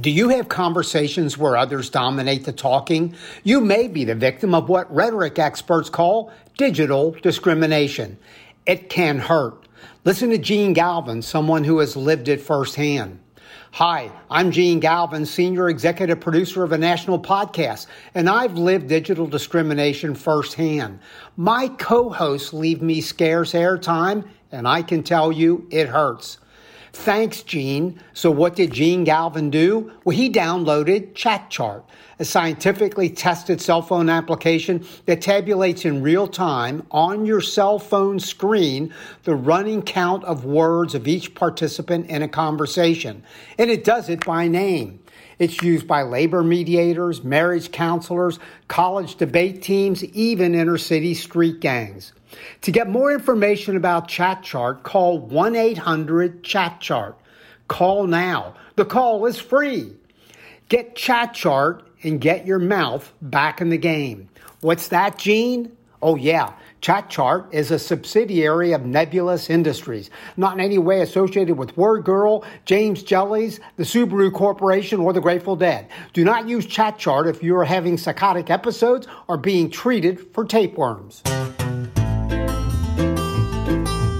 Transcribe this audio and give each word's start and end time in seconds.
Do 0.00 0.10
you 0.10 0.28
have 0.30 0.48
conversations 0.48 1.38
where 1.38 1.56
others 1.56 1.88
dominate 1.88 2.44
the 2.44 2.52
talking? 2.52 3.14
You 3.44 3.60
may 3.60 3.88
be 3.88 4.04
the 4.04 4.14
victim 4.14 4.54
of 4.54 4.68
what 4.68 4.92
rhetoric 4.94 5.38
experts 5.38 5.88
call 5.88 6.32
digital 6.58 7.12
discrimination. 7.12 8.18
It 8.66 8.90
can 8.90 9.18
hurt. 9.18 9.66
Listen 10.04 10.30
to 10.30 10.38
Gene 10.38 10.74
Galvin, 10.74 11.22
someone 11.22 11.64
who 11.64 11.78
has 11.78 11.96
lived 11.96 12.28
it 12.28 12.42
firsthand. 12.42 13.20
Hi, 13.72 14.10
I'm 14.30 14.50
Gene 14.50 14.80
Galvin, 14.80 15.24
senior 15.24 15.68
executive 15.68 16.20
producer 16.20 16.62
of 16.62 16.72
a 16.72 16.78
national 16.78 17.18
podcast, 17.18 17.86
and 18.14 18.28
I've 18.28 18.58
lived 18.58 18.88
digital 18.88 19.26
discrimination 19.26 20.14
firsthand. 20.14 20.98
My 21.36 21.68
co-hosts 21.68 22.52
leave 22.52 22.82
me 22.82 23.00
scarce 23.00 23.52
airtime, 23.52 24.28
and 24.52 24.66
I 24.68 24.82
can 24.82 25.02
tell 25.02 25.32
you 25.32 25.66
it 25.70 25.88
hurts. 25.88 26.38
Thanks, 26.96 27.42
Gene. 27.42 28.00
So, 28.14 28.30
what 28.30 28.56
did 28.56 28.72
Gene 28.72 29.04
Galvin 29.04 29.50
do? 29.50 29.92
Well, 30.04 30.16
he 30.16 30.30
downloaded 30.30 31.12
ChatChart, 31.12 31.84
a 32.18 32.24
scientifically 32.24 33.10
tested 33.10 33.60
cell 33.60 33.82
phone 33.82 34.08
application 34.08 34.84
that 35.04 35.20
tabulates 35.20 35.84
in 35.84 36.02
real 36.02 36.26
time 36.26 36.84
on 36.90 37.26
your 37.26 37.40
cell 37.40 37.78
phone 37.78 38.18
screen 38.18 38.92
the 39.24 39.34
running 39.34 39.82
count 39.82 40.24
of 40.24 40.44
words 40.44 40.94
of 40.94 41.06
each 41.06 41.34
participant 41.34 42.06
in 42.08 42.22
a 42.22 42.28
conversation. 42.28 43.22
And 43.58 43.70
it 43.70 43.84
does 43.84 44.08
it 44.08 44.24
by 44.24 44.48
name. 44.48 44.98
It's 45.38 45.62
used 45.62 45.86
by 45.86 46.02
labor 46.02 46.42
mediators, 46.42 47.22
marriage 47.22 47.70
counselors, 47.70 48.38
college 48.68 49.16
debate 49.16 49.62
teams, 49.62 50.02
even 50.02 50.54
inner 50.54 50.78
city 50.78 51.14
street 51.14 51.60
gangs. 51.60 52.12
To 52.62 52.72
get 52.72 52.88
more 52.88 53.12
information 53.12 53.76
about 53.76 54.08
ChatChart, 54.08 54.82
call 54.82 55.18
1 55.18 55.56
800 55.56 56.42
ChatChart. 56.42 57.14
Call 57.68 58.06
now. 58.06 58.54
The 58.76 58.84
call 58.84 59.26
is 59.26 59.38
free. 59.38 59.96
Get 60.68 60.94
ChatChart 60.94 61.82
and 62.02 62.20
get 62.20 62.46
your 62.46 62.58
mouth 62.58 63.12
back 63.22 63.60
in 63.60 63.70
the 63.70 63.78
game. 63.78 64.28
What's 64.60 64.88
that, 64.88 65.18
Gene? 65.18 65.76
Oh, 66.02 66.16
yeah. 66.16 66.52
ChatChart 66.82 67.52
is 67.52 67.70
a 67.70 67.78
subsidiary 67.78 68.72
of 68.72 68.84
Nebulous 68.84 69.50
Industries, 69.50 70.10
not 70.36 70.54
in 70.54 70.60
any 70.60 70.78
way 70.78 71.00
associated 71.00 71.56
with 71.56 71.74
WordGirl, 71.74 72.44
James 72.64 73.02
Jellies, 73.02 73.60
the 73.76 73.82
Subaru 73.82 74.32
Corporation, 74.32 75.00
or 75.00 75.12
the 75.12 75.20
Grateful 75.20 75.56
Dead. 75.56 75.88
Do 76.12 76.22
not 76.22 76.48
use 76.48 76.66
ChatChart 76.66 77.28
if 77.28 77.42
you 77.42 77.56
are 77.56 77.64
having 77.64 77.96
psychotic 77.96 78.50
episodes 78.50 79.08
or 79.26 79.36
being 79.36 79.70
treated 79.70 80.32
for 80.32 80.44
tapeworms. 80.44 81.22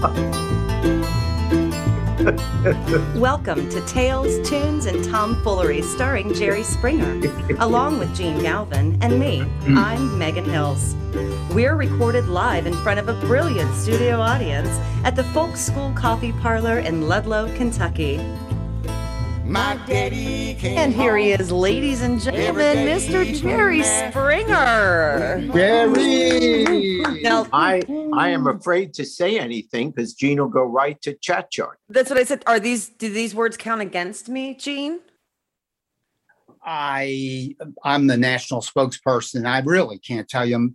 Welcome 3.15 3.69
to 3.69 3.85
Tales, 3.85 4.49
Tunes, 4.49 4.85
and 4.85 5.03
Tomfoolery 5.03 5.81
starring 5.81 6.33
Jerry 6.33 6.63
Springer, 6.63 7.19
along 7.59 7.99
with 7.99 8.15
Gene 8.15 8.41
Galvin 8.41 8.97
and 9.01 9.19
me. 9.19 9.39
Mm. 9.39 9.77
I'm 9.77 10.17
Megan 10.17 10.45
Hills. 10.45 10.95
We're 11.53 11.75
recorded 11.75 12.29
live 12.29 12.67
in 12.67 12.73
front 12.83 13.01
of 13.01 13.09
a 13.09 13.19
brilliant 13.25 13.75
studio 13.75 14.21
audience 14.21 14.69
at 15.03 15.17
the 15.17 15.25
Folk 15.25 15.57
School 15.57 15.91
Coffee 15.93 16.31
Parlor 16.31 16.79
in 16.79 17.09
Ludlow, 17.09 17.53
Kentucky. 17.57 18.15
My 19.47 19.79
daddy 19.87 20.55
came 20.55 20.77
And 20.77 20.93
here 20.93 21.15
he 21.15 21.31
is, 21.31 21.53
ladies 21.53 22.01
and 22.01 22.19
gentlemen, 22.19 22.79
Mr. 22.79 23.23
Jerry. 23.41 23.81
Springer. 23.81 25.41
Jerry! 25.53 27.21
Now, 27.21 27.47
I 27.53 27.81
I 28.13 28.29
am 28.29 28.47
afraid 28.47 28.93
to 28.95 29.05
say 29.05 29.39
anything 29.39 29.91
because 29.91 30.13
Gene 30.13 30.41
will 30.41 30.49
go 30.49 30.63
right 30.63 31.01
to 31.01 31.13
chat 31.13 31.49
chart. 31.49 31.79
that's 31.87 32.09
what 32.09 32.19
I 32.19 32.25
said. 32.25 32.43
Are 32.45 32.59
these, 32.59 32.89
do 32.89 33.09
these 33.09 33.33
words 33.33 33.55
count 33.55 33.79
against 33.79 34.27
me, 34.27 34.53
Gene? 34.53 34.99
I 36.61 37.55
I'm 37.85 38.07
the 38.07 38.17
national 38.17 38.59
spokesperson. 38.59 39.47
I 39.47 39.59
really 39.61 39.97
can't 39.97 40.27
tell 40.27 40.45
you 40.45 40.73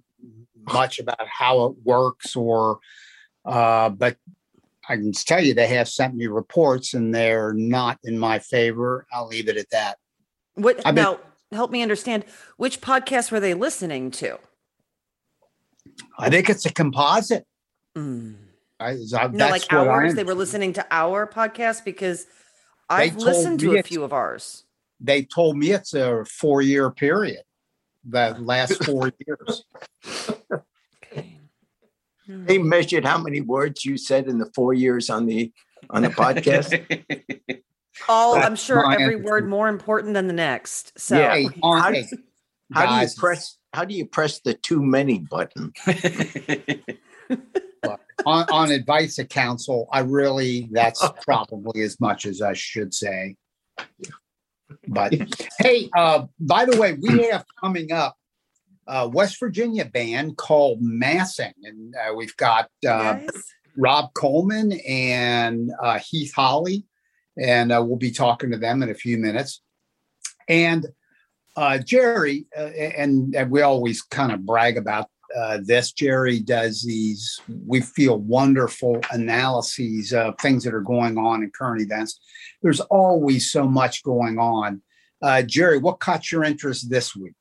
much 0.73 0.98
about 0.98 1.27
how 1.29 1.67
it 1.67 1.75
works 1.84 2.34
or 2.34 2.79
uh 3.45 3.91
but 3.91 4.17
I 4.92 4.97
can 4.97 5.13
tell 5.13 5.42
you 5.42 5.55
they 5.55 5.69
have 5.69 5.89
sent 5.89 6.14
me 6.14 6.27
reports 6.27 6.92
and 6.92 7.14
they're 7.14 7.55
not 7.55 7.98
in 8.05 8.19
my 8.19 8.39
favor. 8.39 9.07
I'll 9.11 9.27
leave 9.27 9.48
it 9.48 9.57
at 9.57 9.70
that. 9.70 9.97
What 10.55 10.85
been- 10.85 10.97
now? 10.97 11.19
Help 11.51 11.70
me 11.70 11.80
understand. 11.83 12.27
Which 12.58 12.83
podcast 12.83 13.30
were 13.30 13.41
they 13.41 13.55
listening 13.55 14.11
to? 14.13 14.39
I 16.19 16.29
think 16.29 16.51
it's 16.51 16.67
a 16.67 16.73
composite. 16.73 17.47
Mm. 17.97 18.36
I, 18.79 18.91
I- 18.91 18.95
No, 19.29 19.30
that's 19.33 19.51
like 19.51 19.73
ours. 19.73 20.14
They 20.14 20.25
were 20.25 20.35
listening 20.35 20.75
to 20.75 20.86
our 20.91 21.27
podcast 21.27 21.86
because 21.86 22.27
I've 22.91 23.17
listened 23.17 23.61
to 23.61 23.79
a 23.79 23.83
few 23.83 24.05
of 24.05 24.13
ours. 24.13 24.64
They 25.01 25.23
told 25.23 25.57
me 25.57 25.70
it's 25.70 25.95
a 25.95 26.24
four 26.27 26.61
year 26.61 26.91
period. 26.91 27.45
The 28.05 28.36
last 28.39 28.85
four 28.85 29.11
years. 29.27 29.64
Okay. 32.29 32.43
They 32.45 32.59
measured 32.59 33.05
how 33.05 33.19
many 33.19 33.41
words 33.41 33.85
you 33.85 33.97
said 33.97 34.29
in 34.29 34.39
the 34.39 34.51
four 34.55 34.75
years 34.75 35.11
on 35.11 35.27
the 35.27 35.53
on 35.91 36.03
the 36.03 36.09
podcast. 36.09 37.63
All 38.09 38.37
I'm 38.37 38.57
sure 38.57 38.91
every 38.91 39.17
answer. 39.17 39.25
word 39.25 39.49
more 39.49 39.69
important 39.69 40.15
than 40.15 40.27
the 40.27 40.33
next. 40.33 40.99
So 40.99 41.19
Yeah. 41.19 41.35
Hey, 41.35 41.49
How- 41.63 41.93
hey, 41.93 42.07
How 42.73 42.99
do 42.99 43.05
you 43.05 43.09
press 43.17 43.59
how 43.75 43.85
do 43.87 43.95
you 43.95 44.07
press 44.07 44.41
the 44.41 44.55
too 44.55 44.83
many 44.83 45.21
button? 45.21 45.73
on, 48.27 48.47
on 48.51 48.71
advice 48.71 49.19
of 49.19 49.29
counsel, 49.29 49.89
I 49.93 50.01
really, 50.01 50.69
that's 50.73 51.05
probably 51.23 51.83
as 51.83 52.01
much 52.01 52.27
as 52.27 52.43
I 52.43 52.53
should 52.53 52.95
say. 52.95 53.37
But 54.89 55.15
hey, 55.59 55.89
uh, 55.97 56.27
by 56.41 56.65
the 56.65 56.79
way, 56.79 56.97
we 57.01 57.23
have 57.31 57.45
coming 57.61 57.93
up 57.93 58.17
a 58.87 59.09
West 59.09 59.39
Virginia 59.39 59.85
band 59.85 60.37
called 60.37 60.79
Massing, 60.81 61.55
and 61.63 61.95
uh, 61.95 62.15
we've 62.15 62.37
got 62.37 62.65
uh, 62.87 63.15
guys, 63.15 63.29
Rob 63.77 64.13
Coleman 64.15 64.73
and 64.87 65.70
uh, 65.81 65.98
Heath 65.98 66.33
Holly, 66.35 66.85
and 67.39 67.73
uh, 67.73 67.83
we'll 67.85 67.97
be 67.97 68.11
talking 68.11 68.51
to 68.51 68.59
them 68.59 68.83
in 68.83 68.91
a 68.91 68.95
few 68.95 69.19
minutes. 69.19 69.63
And 70.48 70.87
uh, 71.57 71.79
Jerry, 71.79 72.47
uh, 72.57 72.71
and, 72.71 73.35
and 73.35 73.51
we 73.51 73.63
always 73.63 74.03
kind 74.03 74.33
of 74.33 74.45
brag 74.45 74.77
about 74.77 75.09
uh, 75.37 75.59
this. 75.63 75.92
Jerry 75.92 76.41
does 76.41 76.83
these, 76.83 77.41
we 77.67 77.81
feel 77.81 78.19
wonderful 78.19 79.01
analyses 79.11 80.13
of 80.13 80.35
things 80.39 80.65
that 80.65 80.75
are 80.75 80.81
going 80.81 81.17
on 81.19 81.42
in 81.42 81.51
current 81.51 81.81
events. 81.81 82.21
There's 82.63 82.81
always 82.81 83.51
so 83.51 83.67
much 83.67 84.03
going 84.03 84.39
on. 84.39 84.83
Uh, 85.23 85.42
Jerry, 85.42 85.79
what 85.79 86.01
caught 86.01 86.31
your 86.33 86.45
interest 86.45 86.91
this 86.91 87.15
week? 87.15 87.37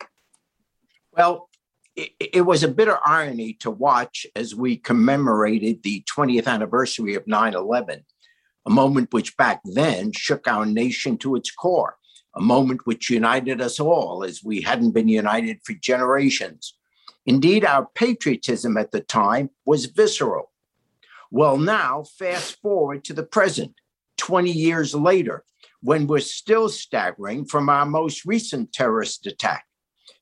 Well, 1.13 1.49
it, 1.95 2.11
it 2.19 2.41
was 2.41 2.63
a 2.63 2.69
bitter 2.69 2.97
irony 3.05 3.53
to 3.59 3.71
watch 3.71 4.25
as 4.35 4.55
we 4.55 4.77
commemorated 4.77 5.83
the 5.83 6.03
20th 6.03 6.47
anniversary 6.47 7.15
of 7.15 7.27
9 7.27 7.53
11, 7.53 8.05
a 8.65 8.69
moment 8.69 9.13
which 9.13 9.35
back 9.35 9.61
then 9.65 10.11
shook 10.13 10.47
our 10.47 10.65
nation 10.65 11.17
to 11.19 11.35
its 11.35 11.51
core, 11.51 11.97
a 12.35 12.41
moment 12.41 12.85
which 12.85 13.09
united 13.09 13.61
us 13.61 13.79
all 13.79 14.23
as 14.23 14.43
we 14.43 14.61
hadn't 14.61 14.91
been 14.91 15.09
united 15.09 15.59
for 15.63 15.73
generations. 15.73 16.75
Indeed, 17.25 17.65
our 17.65 17.87
patriotism 17.93 18.77
at 18.77 18.91
the 18.91 19.01
time 19.01 19.49
was 19.65 19.85
visceral. 19.85 20.51
Well, 21.29 21.57
now, 21.57 22.03
fast 22.03 22.59
forward 22.61 23.03
to 23.05 23.13
the 23.13 23.23
present, 23.23 23.73
20 24.17 24.51
years 24.51 24.95
later, 24.95 25.43
when 25.81 26.07
we're 26.07 26.19
still 26.19 26.69
staggering 26.69 27.45
from 27.45 27.69
our 27.69 27.85
most 27.85 28.25
recent 28.25 28.73
terrorist 28.73 29.27
attack. 29.27 29.65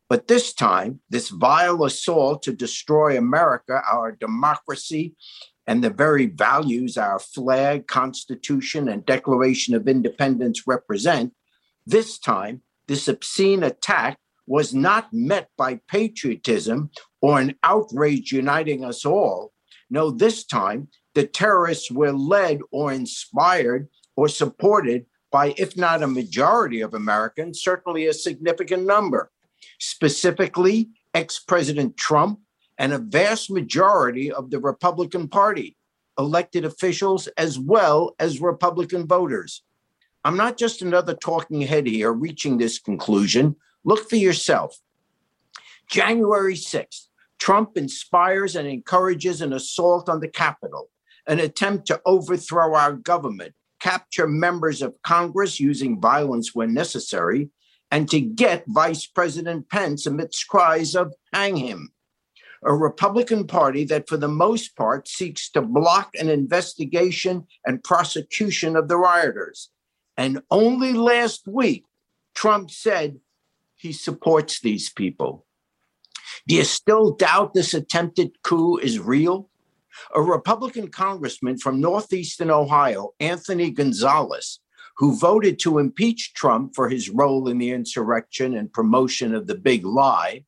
But 0.10 0.28
this 0.28 0.54
time, 0.54 1.02
this 1.12 1.30
vile 1.30 1.86
assault 1.86 2.42
to 2.44 2.52
destroy 2.52 3.16
America, 3.16 3.84
our 3.90 4.12
democracy, 4.12 5.16
and 5.68 5.84
the 5.84 5.92
very 5.92 6.26
values 6.26 6.98
our 6.98 7.20
flag, 7.20 7.86
Constitution, 7.86 8.90
and 8.90 9.06
Declaration 9.06 9.76
of 9.76 9.88
Independence 9.88 10.66
represent, 10.66 11.34
this 11.86 12.18
time, 12.18 12.64
this 12.88 13.08
obscene 13.08 13.62
attack 13.62 14.18
was 14.48 14.74
not 14.74 15.14
met 15.14 15.50
by 15.56 15.80
patriotism 15.88 16.90
or 17.22 17.40
an 17.40 17.54
outrage 17.62 18.32
uniting 18.32 18.84
us 18.84 19.06
all. 19.06 19.54
No, 19.92 20.10
this 20.10 20.44
time, 20.44 20.88
the 21.14 21.28
terrorists 21.28 21.92
were 21.92 22.12
led 22.12 22.62
or 22.72 22.92
inspired 22.92 23.90
or 24.16 24.28
supported 24.28 25.06
by, 25.32 25.54
if 25.58 25.78
not 25.78 26.02
a 26.02 26.08
majority 26.08 26.82
of 26.82 26.96
Americans, 26.96 27.62
certainly 27.62 28.08
a 28.08 28.14
significant 28.14 28.88
number 28.88 29.32
specifically 29.80 30.90
ex 31.14 31.40
President 31.40 31.98
Trump 31.98 32.40
and 32.78 32.94
a 32.94 32.98
vast 32.98 33.52
majority 33.52 34.32
of 34.32 34.52
the 34.52 34.60
Republican 34.60 35.28
Party, 35.28 35.76
elected 36.18 36.66
officials, 36.66 37.28
as 37.38 37.60
well 37.60 38.16
as 38.20 38.42
Republican 38.42 39.06
voters. 39.06 39.64
I'm 40.24 40.38
not 40.38 40.58
just 40.58 40.82
another 40.82 41.14
talking 41.14 41.62
head 41.62 41.88
here 41.88 42.12
reaching 42.12 42.58
this 42.58 42.80
conclusion. 42.80 43.56
Look 43.84 44.10
for 44.10 44.18
yourself. 44.18 44.78
January 45.90 46.56
6th, 46.56 47.08
Trump 47.40 47.78
inspires 47.78 48.56
and 48.56 48.68
encourages 48.68 49.42
an 49.42 49.54
assault 49.54 50.08
on 50.08 50.20
the 50.20 50.28
Capitol, 50.28 50.90
an 51.26 51.40
attempt 51.40 51.88
to 51.88 52.02
overthrow 52.06 52.76
our 52.76 52.94
government, 52.94 53.54
capture 53.80 54.28
members 54.28 54.82
of 54.82 55.02
Congress 55.02 55.60
using 55.60 56.00
violence 56.00 56.54
when 56.54 56.74
necessary, 56.74 57.50
and 57.92 58.10
to 58.10 58.20
get 58.20 58.64
Vice 58.68 59.06
President 59.06 59.70
Pence 59.70 60.06
amidst 60.06 60.48
cries 60.48 60.96
of 60.96 61.14
hang 61.34 61.58
him. 61.58 61.92
A 62.64 62.74
Republican 62.74 63.48
Party 63.48 63.86
that, 63.86 64.10
for 64.10 64.18
the 64.18 64.28
most 64.28 64.76
part, 64.76 65.08
seeks 65.08 65.50
to 65.52 65.62
block 65.62 66.10
an 66.16 66.30
investigation 66.30 67.48
and 67.66 67.84
prosecution 67.84 68.76
of 68.76 68.90
the 68.90 68.98
rioters. 68.98 69.70
And 70.18 70.42
only 70.52 70.92
last 70.92 71.48
week, 71.48 71.86
Trump 72.36 72.70
said 72.70 73.20
he 73.76 73.94
supports 73.94 74.60
these 74.60 74.90
people. 74.90 75.46
Do 76.48 76.56
you 76.56 76.66
still 76.66 77.16
doubt 77.16 77.54
this 77.54 77.74
attempted 77.74 78.42
coup 78.44 78.78
is 78.78 79.00
real? 79.00 79.50
A 80.14 80.22
Republican 80.22 80.90
congressman 80.90 81.58
from 81.58 81.80
Northeastern 81.80 82.52
Ohio, 82.52 83.12
Anthony 83.20 83.72
Gonzalez, 83.72 84.60
who 85.00 85.18
voted 85.18 85.58
to 85.58 85.80
impeach 85.80 86.34
Trump 86.34 86.76
for 86.76 86.90
his 86.90 87.10
role 87.10 87.48
in 87.48 87.58
the 87.58 87.72
insurrection 87.72 88.54
and 88.54 88.72
promotion 88.74 89.34
of 89.34 89.48
the 89.48 89.56
big 89.56 89.86
lie, 89.86 90.44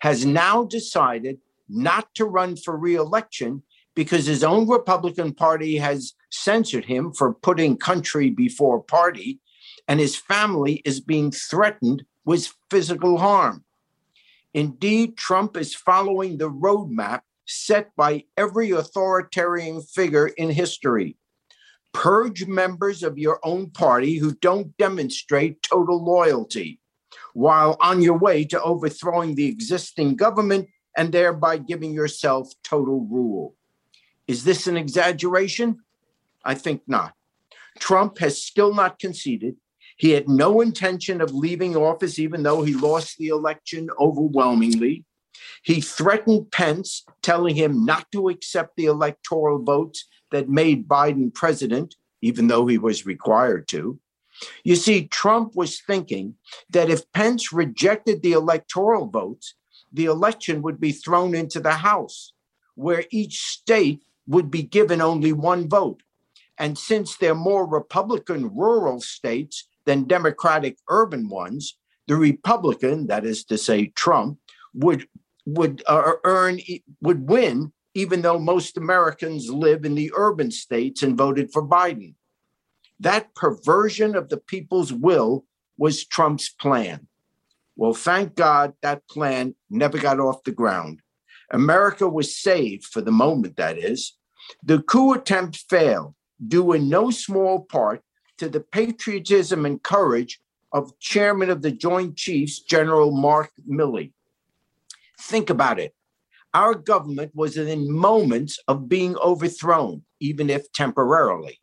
has 0.00 0.26
now 0.26 0.64
decided 0.64 1.38
not 1.66 2.14
to 2.14 2.26
run 2.26 2.56
for 2.56 2.76
reelection 2.76 3.62
because 3.94 4.26
his 4.26 4.44
own 4.44 4.68
Republican 4.68 5.32
Party 5.32 5.78
has 5.78 6.12
censored 6.30 6.84
him 6.84 7.10
for 7.10 7.32
putting 7.32 7.78
country 7.78 8.28
before 8.28 8.82
party, 8.82 9.40
and 9.88 9.98
his 9.98 10.14
family 10.14 10.82
is 10.84 11.00
being 11.00 11.32
threatened 11.32 12.04
with 12.26 12.52
physical 12.70 13.16
harm. 13.16 13.64
Indeed, 14.52 15.16
Trump 15.16 15.56
is 15.56 15.74
following 15.74 16.36
the 16.36 16.50
roadmap 16.50 17.22
set 17.46 17.96
by 17.96 18.24
every 18.36 18.72
authoritarian 18.72 19.80
figure 19.80 20.26
in 20.26 20.50
history. 20.50 21.16
Purge 21.92 22.46
members 22.46 23.02
of 23.02 23.18
your 23.18 23.40
own 23.42 23.70
party 23.70 24.18
who 24.18 24.34
don't 24.34 24.76
demonstrate 24.76 25.62
total 25.62 26.04
loyalty, 26.04 26.78
while 27.32 27.76
on 27.80 28.02
your 28.02 28.18
way 28.18 28.44
to 28.44 28.62
overthrowing 28.62 29.34
the 29.34 29.46
existing 29.46 30.16
government 30.16 30.68
and 30.96 31.12
thereby 31.12 31.56
giving 31.56 31.92
yourself 31.92 32.52
total 32.62 33.06
rule. 33.10 33.54
Is 34.28 34.44
this 34.44 34.66
an 34.66 34.76
exaggeration? 34.76 35.78
I 36.44 36.54
think 36.54 36.82
not. 36.86 37.14
Trump 37.78 38.18
has 38.18 38.42
still 38.42 38.74
not 38.74 38.98
conceded. 38.98 39.56
He 39.96 40.10
had 40.10 40.28
no 40.28 40.60
intention 40.60 41.22
of 41.22 41.32
leaving 41.32 41.76
office, 41.76 42.18
even 42.18 42.42
though 42.42 42.62
he 42.62 42.74
lost 42.74 43.16
the 43.16 43.28
election 43.28 43.88
overwhelmingly. 43.98 45.05
He 45.62 45.80
threatened 45.80 46.52
Pence, 46.52 47.04
telling 47.22 47.56
him 47.56 47.84
not 47.84 48.10
to 48.12 48.28
accept 48.28 48.76
the 48.76 48.86
electoral 48.86 49.62
votes 49.62 50.04
that 50.30 50.48
made 50.48 50.88
Biden 50.88 51.32
president, 51.32 51.96
even 52.22 52.48
though 52.48 52.66
he 52.66 52.78
was 52.78 53.06
required 53.06 53.68
to. 53.68 53.98
You 54.64 54.76
see, 54.76 55.06
Trump 55.06 55.56
was 55.56 55.80
thinking 55.80 56.34
that 56.70 56.90
if 56.90 57.10
Pence 57.12 57.52
rejected 57.52 58.22
the 58.22 58.32
electoral 58.32 59.06
votes, 59.06 59.54
the 59.92 60.04
election 60.04 60.62
would 60.62 60.80
be 60.80 60.92
thrown 60.92 61.34
into 61.34 61.60
the 61.60 61.72
House, 61.72 62.32
where 62.74 63.04
each 63.10 63.40
state 63.40 64.02
would 64.26 64.50
be 64.50 64.62
given 64.62 65.00
only 65.00 65.32
one 65.32 65.68
vote. 65.68 66.02
And 66.58 66.76
since 66.76 67.16
they're 67.16 67.34
more 67.34 67.66
Republican 67.66 68.54
rural 68.54 69.00
states 69.00 69.68
than 69.84 70.04
Democratic 70.04 70.78
urban 70.88 71.28
ones, 71.28 71.78
the 72.06 72.16
Republican, 72.16 73.06
that 73.08 73.24
is 73.24 73.44
to 73.44 73.58
say, 73.58 73.86
Trump, 73.88 74.38
would 74.74 75.08
would 75.46 75.82
uh, 75.86 76.12
earn 76.24 76.60
would 77.00 77.28
win, 77.28 77.72
even 77.94 78.20
though 78.20 78.38
most 78.38 78.76
Americans 78.76 79.48
live 79.48 79.84
in 79.84 79.94
the 79.94 80.12
urban 80.14 80.50
states 80.50 81.02
and 81.02 81.16
voted 81.16 81.52
for 81.52 81.66
Biden. 81.66 82.14
That 83.00 83.34
perversion 83.34 84.16
of 84.16 84.28
the 84.28 84.38
people's 84.38 84.92
will 84.92 85.44
was 85.78 86.04
Trump's 86.04 86.48
plan. 86.48 87.08
Well, 87.76 87.94
thank 87.94 88.34
God 88.34 88.72
that 88.82 89.06
plan 89.08 89.54
never 89.70 89.98
got 89.98 90.18
off 90.18 90.42
the 90.44 90.52
ground. 90.52 91.00
America 91.50 92.08
was 92.08 92.36
saved 92.36 92.84
for 92.84 93.00
the 93.00 93.12
moment, 93.12 93.56
that 93.56 93.78
is. 93.78 94.16
The 94.62 94.82
coup 94.82 95.12
attempt 95.12 95.64
failed, 95.68 96.14
due 96.44 96.72
in 96.72 96.88
no 96.88 97.10
small 97.10 97.60
part 97.64 98.02
to 98.38 98.48
the 98.48 98.60
patriotism 98.60 99.64
and 99.66 99.82
courage 99.82 100.40
of 100.72 100.98
Chairman 100.98 101.50
of 101.50 101.62
the 101.62 101.70
Joint 101.70 102.16
Chiefs, 102.16 102.60
General 102.60 103.10
Mark 103.10 103.50
Milley. 103.68 104.12
Think 105.20 105.50
about 105.50 105.78
it. 105.78 105.94
Our 106.54 106.74
government 106.74 107.32
was 107.34 107.56
in 107.56 107.92
moments 107.92 108.58
of 108.68 108.88
being 108.88 109.16
overthrown, 109.16 110.04
even 110.20 110.48
if 110.48 110.70
temporarily. 110.72 111.60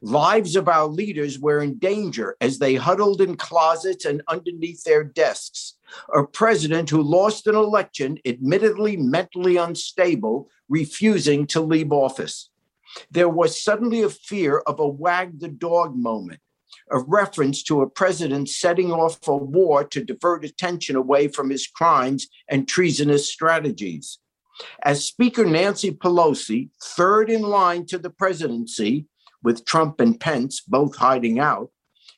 Lives 0.00 0.56
of 0.56 0.68
our 0.68 0.86
leaders 0.86 1.38
were 1.38 1.60
in 1.60 1.78
danger 1.78 2.36
as 2.40 2.58
they 2.58 2.74
huddled 2.74 3.20
in 3.20 3.36
closets 3.36 4.04
and 4.04 4.22
underneath 4.28 4.82
their 4.84 5.04
desks. 5.04 5.74
A 6.14 6.24
president 6.24 6.90
who 6.90 7.02
lost 7.02 7.46
an 7.46 7.54
election, 7.54 8.18
admittedly 8.24 8.96
mentally 8.96 9.56
unstable, 9.56 10.48
refusing 10.68 11.46
to 11.48 11.60
leave 11.60 11.92
office. 11.92 12.50
There 13.10 13.28
was 13.28 13.62
suddenly 13.62 14.02
a 14.02 14.08
fear 14.08 14.58
of 14.58 14.80
a 14.80 14.88
wag 14.88 15.40
the 15.40 15.48
dog 15.48 15.96
moment, 15.96 16.40
a 16.90 16.98
reference 17.00 17.62
to 17.64 17.82
a 17.82 17.88
president 17.88 18.48
setting 18.48 18.92
off 18.92 19.26
a 19.26 19.36
war 19.36 19.84
to 19.84 20.04
divert 20.04 20.44
attention 20.44 20.96
away 20.96 21.28
from 21.28 21.50
his 21.50 21.66
crimes 21.66 22.28
and 22.48 22.68
treasonous 22.68 23.30
strategies. 23.30 24.18
As 24.82 25.04
Speaker 25.04 25.44
Nancy 25.44 25.90
Pelosi, 25.90 26.70
third 26.82 27.30
in 27.30 27.42
line 27.42 27.86
to 27.86 27.98
the 27.98 28.10
presidency, 28.10 29.06
with 29.42 29.64
Trump 29.64 30.00
and 30.00 30.18
Pence 30.18 30.60
both 30.60 30.96
hiding 30.96 31.38
out, 31.38 31.70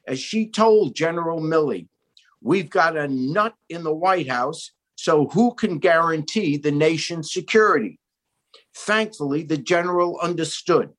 as 0.07 0.21
she 0.21 0.49
told 0.49 0.95
General 0.95 1.41
Milley, 1.41 1.89
We've 2.43 2.71
got 2.71 2.97
a 2.97 3.09
nut 3.09 3.55
in 3.69 3.83
the 3.83 3.95
White 3.95 4.29
House, 4.29 4.71
so 4.95 5.27
who 5.29 5.55
can 5.55 5.79
guarantee 5.79 6.57
the 6.57 6.71
nation's 6.71 7.33
security? 7.33 7.99
Thankfully, 8.75 9.43
the 9.43 9.57
general 9.57 10.19
understood. 10.21 10.91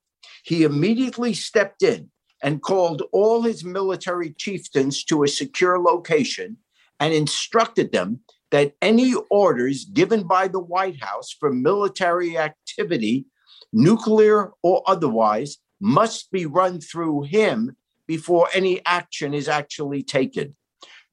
He 0.44 0.64
immediately 0.64 1.34
stepped 1.34 1.84
in 1.84 2.10
and 2.42 2.62
called 2.62 3.04
all 3.12 3.42
his 3.42 3.64
military 3.64 4.32
chieftains 4.32 5.04
to 5.06 5.24
a 5.24 5.28
secure 5.28 5.80
location 5.80 6.58
and 7.00 7.14
instructed 7.14 7.92
them 7.92 8.20
that 8.52 8.74
any 8.82 9.14
orders 9.30 9.86
given 9.86 10.24
by 10.24 10.48
the 10.48 10.60
White 10.60 11.02
House 11.04 11.32
for 11.32 11.52
military 11.52 12.38
activity, 12.38 13.26
nuclear 13.74 14.52
or 14.64 14.84
otherwise, 14.88 15.58
must 15.80 16.32
be 16.32 16.46
run 16.46 16.80
through 16.80 17.24
him 17.24 17.76
before 18.08 18.48
any 18.54 18.84
action 18.86 19.34
is 19.34 19.48
actually 19.48 20.02
taken. 20.02 20.56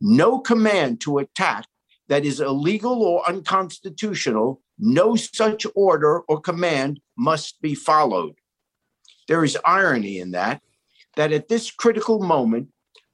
No 0.00 0.38
command 0.38 1.00
to 1.00 1.18
attack 1.18 1.66
that 2.08 2.24
is 2.24 2.40
illegal 2.40 3.02
or 3.02 3.28
unconstitutional, 3.28 4.60
no 4.78 5.16
such 5.16 5.66
order 5.74 6.20
or 6.20 6.40
command 6.40 7.00
must 7.16 7.60
be 7.60 7.74
followed. 7.74 8.34
There 9.28 9.44
is 9.44 9.58
irony 9.64 10.18
in 10.18 10.32
that, 10.32 10.60
that 11.16 11.32
at 11.32 11.48
this 11.48 11.70
critical 11.70 12.20
moment, 12.20 12.68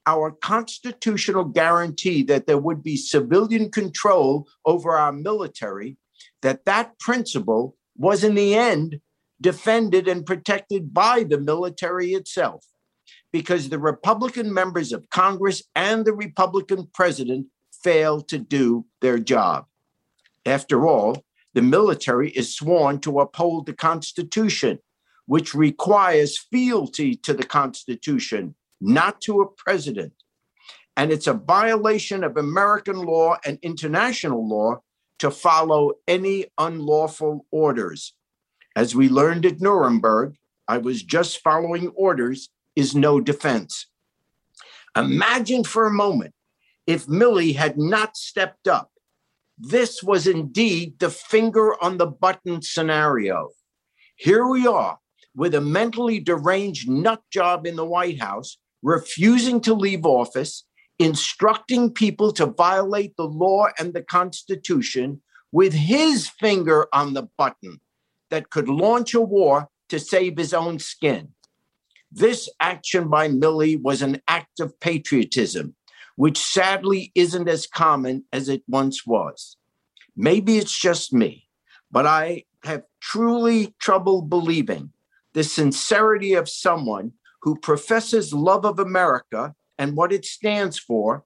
our 0.07 0.31
constitutional 0.31 1.43
guarantee 1.43 2.23
that 2.23 2.47
there 2.47 2.57
would 2.57 2.83
be 2.83 2.97
civilian 2.97 3.69
control 3.69 4.47
over 4.65 4.97
our 4.97 5.11
military, 5.11 5.97
that 6.41 6.65
that 6.65 6.97
principle 6.99 7.75
was 7.95 8.23
in 8.23 8.35
the 8.35 8.55
end 8.55 8.99
defended 9.39 10.07
and 10.07 10.25
protected 10.25 10.93
by 10.93 11.23
the 11.23 11.39
military 11.39 12.13
itself 12.13 12.65
because 13.31 13.69
the 13.69 13.79
Republican 13.79 14.53
members 14.53 14.91
of 14.91 15.09
Congress 15.09 15.63
and 15.75 16.05
the 16.05 16.13
Republican 16.13 16.87
president 16.93 17.47
failed 17.83 18.27
to 18.27 18.37
do 18.37 18.85
their 19.01 19.17
job. 19.17 19.65
After 20.45 20.87
all, 20.87 21.23
the 21.53 21.61
military 21.61 22.29
is 22.31 22.55
sworn 22.55 22.99
to 23.01 23.19
uphold 23.19 23.65
the 23.65 23.73
Constitution, 23.73 24.79
which 25.25 25.53
requires 25.53 26.37
fealty 26.37 27.15
to 27.15 27.33
the 27.33 27.43
Constitution, 27.43 28.55
not 28.79 29.21
to 29.21 29.41
a 29.41 29.47
president. 29.47 30.13
And 30.97 31.11
it's 31.11 31.27
a 31.27 31.33
violation 31.33 32.23
of 32.23 32.37
American 32.37 32.97
law 32.97 33.37
and 33.45 33.57
international 33.61 34.47
law 34.47 34.81
to 35.19 35.31
follow 35.31 35.93
any 36.07 36.47
unlawful 36.57 37.45
orders. 37.51 38.13
As 38.75 38.95
we 38.95 39.09
learned 39.09 39.45
at 39.45 39.61
Nuremberg, 39.61 40.35
I 40.67 40.79
was 40.79 41.03
just 41.03 41.39
following 41.43 41.89
orders 41.89 42.49
is 42.75 42.95
no 42.95 43.19
defense. 43.19 43.87
Imagine 44.95 45.63
for 45.63 45.85
a 45.85 45.91
moment 45.91 46.33
if 46.87 47.05
Milley 47.05 47.55
had 47.55 47.77
not 47.77 48.17
stepped 48.17 48.67
up. 48.67 48.91
This 49.57 50.01
was 50.01 50.27
indeed 50.27 50.99
the 50.99 51.09
finger 51.09 51.81
on 51.83 51.97
the 51.97 52.07
button 52.07 52.61
scenario. 52.61 53.49
Here 54.15 54.45
we 54.47 54.65
are 54.67 54.97
with 55.35 55.55
a 55.55 55.61
mentally 55.61 56.19
deranged 56.19 56.89
nut 56.89 57.21
job 57.31 57.65
in 57.65 57.75
the 57.75 57.85
White 57.85 58.21
House, 58.21 58.57
refusing 58.81 59.61
to 59.61 59.73
leave 59.73 60.05
office, 60.05 60.65
instructing 60.99 61.91
people 61.91 62.31
to 62.33 62.45
violate 62.45 63.15
the 63.15 63.27
law 63.27 63.67
and 63.79 63.93
the 63.93 64.03
Constitution 64.03 65.21
with 65.51 65.73
his 65.73 66.27
finger 66.27 66.87
on 66.93 67.13
the 67.13 67.27
button 67.37 67.79
that 68.29 68.49
could 68.49 68.69
launch 68.69 69.13
a 69.13 69.21
war 69.21 69.67
to 69.89 69.99
save 69.99 70.37
his 70.37 70.53
own 70.53 70.79
skin. 70.79 71.29
This 72.11 72.49
action 72.59 73.09
by 73.09 73.27
Milley 73.29 73.81
was 73.81 74.01
an 74.01 74.21
act 74.27 74.59
of 74.59 74.79
patriotism, 74.79 75.75
which 76.15 76.37
sadly 76.37 77.11
isn't 77.15 77.47
as 77.47 77.67
common 77.67 78.25
as 78.33 78.49
it 78.49 78.63
once 78.67 79.05
was. 79.05 79.57
Maybe 80.15 80.57
it's 80.57 80.77
just 80.77 81.13
me, 81.13 81.47
but 81.89 82.05
I 82.05 82.43
have 82.63 82.83
truly 82.99 83.75
trouble 83.79 84.21
believing 84.21 84.91
the 85.33 85.43
sincerity 85.43 86.33
of 86.33 86.49
someone 86.49 87.13
who 87.41 87.57
professes 87.57 88.33
love 88.33 88.65
of 88.65 88.79
America 88.79 89.53
and 89.77 89.95
what 89.95 90.11
it 90.11 90.25
stands 90.25 90.77
for, 90.77 91.23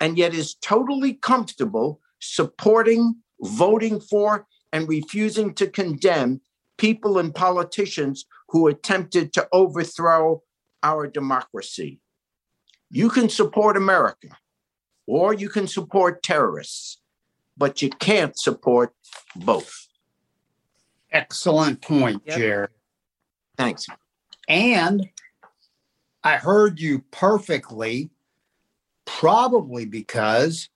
and 0.00 0.18
yet 0.18 0.34
is 0.34 0.54
totally 0.54 1.14
comfortable 1.14 2.00
supporting, 2.20 3.16
voting 3.40 4.00
for, 4.00 4.46
and 4.72 4.88
refusing 4.88 5.54
to 5.54 5.66
condemn 5.66 6.40
people 6.78 7.18
and 7.18 7.34
politicians 7.34 8.24
who 8.48 8.66
attempted 8.66 9.32
to 9.32 9.48
overthrow 9.52 10.42
our 10.82 11.06
democracy. 11.06 12.00
You 12.90 13.08
can 13.08 13.28
support 13.28 13.76
America 13.76 14.28
or 15.06 15.32
you 15.32 15.48
can 15.48 15.66
support 15.66 16.22
terrorists, 16.22 17.00
but 17.56 17.82
you 17.82 17.90
can't 17.90 18.38
support 18.38 18.92
both. 19.36 19.86
Excellent 21.10 21.80
point, 21.80 22.22
Yep. 22.26 22.36
Jerry. 22.36 22.68
Thanks. 23.64 23.86
And 24.48 25.08
I 26.22 26.36
heard 26.36 26.80
you 26.80 27.04
perfectly, 27.10 28.10
probably 29.04 29.84
because 29.84 30.68